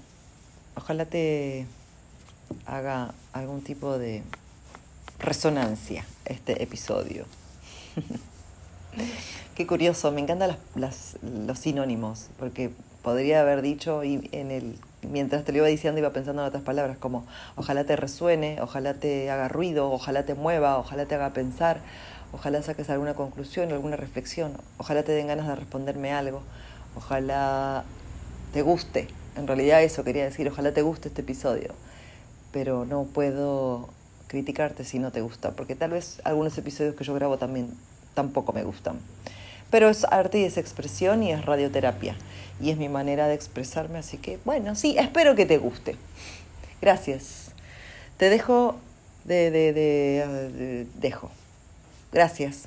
ojalá 0.76 1.06
te 1.06 1.66
haga 2.66 3.14
algún 3.32 3.62
tipo 3.62 3.98
de 3.98 4.22
resonancia 5.18 6.04
este 6.24 6.62
episodio. 6.62 7.26
Qué 9.54 9.66
curioso, 9.66 10.12
me 10.12 10.20
encantan 10.20 10.56
las, 10.74 11.16
los 11.22 11.58
sinónimos, 11.58 12.28
porque 12.38 12.70
podría 13.02 13.40
haber 13.40 13.62
dicho, 13.62 14.04
y 14.04 14.28
en 14.32 14.50
el, 14.50 14.76
mientras 15.02 15.44
te 15.44 15.52
lo 15.52 15.58
iba 15.58 15.66
diciendo 15.66 15.98
iba 15.98 16.12
pensando 16.12 16.42
en 16.42 16.48
otras 16.48 16.62
palabras, 16.62 16.96
como 16.98 17.26
ojalá 17.56 17.84
te 17.84 17.96
resuene, 17.96 18.60
ojalá 18.60 18.94
te 18.94 19.30
haga 19.30 19.48
ruido, 19.48 19.90
ojalá 19.90 20.24
te 20.24 20.34
mueva, 20.34 20.78
ojalá 20.78 21.06
te 21.06 21.14
haga 21.14 21.32
pensar, 21.32 21.80
ojalá 22.32 22.62
saques 22.62 22.90
alguna 22.90 23.14
conclusión, 23.14 23.72
alguna 23.72 23.96
reflexión, 23.96 24.52
ojalá 24.78 25.02
te 25.02 25.12
den 25.12 25.26
ganas 25.26 25.48
de 25.48 25.56
responderme 25.56 26.12
algo, 26.12 26.42
ojalá 26.96 27.84
te 28.52 28.62
guste. 28.62 29.08
En 29.36 29.46
realidad 29.46 29.82
eso 29.82 30.02
quería 30.04 30.24
decir, 30.24 30.48
ojalá 30.48 30.72
te 30.72 30.82
guste 30.82 31.08
este 31.08 31.22
episodio, 31.22 31.74
pero 32.52 32.84
no 32.84 33.04
puedo 33.04 33.88
criticarte 34.26 34.84
si 34.84 34.98
no 34.98 35.12
te 35.12 35.20
gusta, 35.20 35.52
porque 35.52 35.74
tal 35.74 35.90
vez 35.90 36.20
algunos 36.24 36.58
episodios 36.58 36.94
que 36.94 37.04
yo 37.04 37.14
grabo 37.14 37.38
también 37.38 37.70
tampoco 38.18 38.52
me 38.52 38.64
gustan. 38.64 38.98
Pero 39.70 39.88
es 39.88 40.02
arte 40.02 40.40
y 40.40 40.44
es 40.44 40.56
expresión 40.56 41.22
y 41.22 41.30
es 41.30 41.44
radioterapia. 41.44 42.16
Y 42.60 42.70
es 42.70 42.76
mi 42.76 42.88
manera 42.88 43.28
de 43.28 43.34
expresarme, 43.34 44.00
así 44.00 44.16
que 44.18 44.40
bueno, 44.44 44.74
sí, 44.74 44.96
espero 44.98 45.36
que 45.36 45.46
te 45.46 45.58
guste. 45.58 45.94
Gracias. 46.82 47.52
Te 48.16 48.28
dejo 48.28 48.76
de, 49.24 49.52
de, 49.52 49.72
de, 49.72 50.86
dejo. 50.96 51.30
Gracias. 52.10 52.64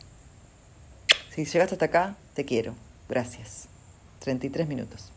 Si 1.36 1.44
llegaste 1.44 1.76
hasta 1.76 1.86
acá, 1.86 2.16
te 2.34 2.46
quiero. 2.46 2.74
Gracias. 3.10 3.68
33 4.20 4.70
minutos. 4.70 5.11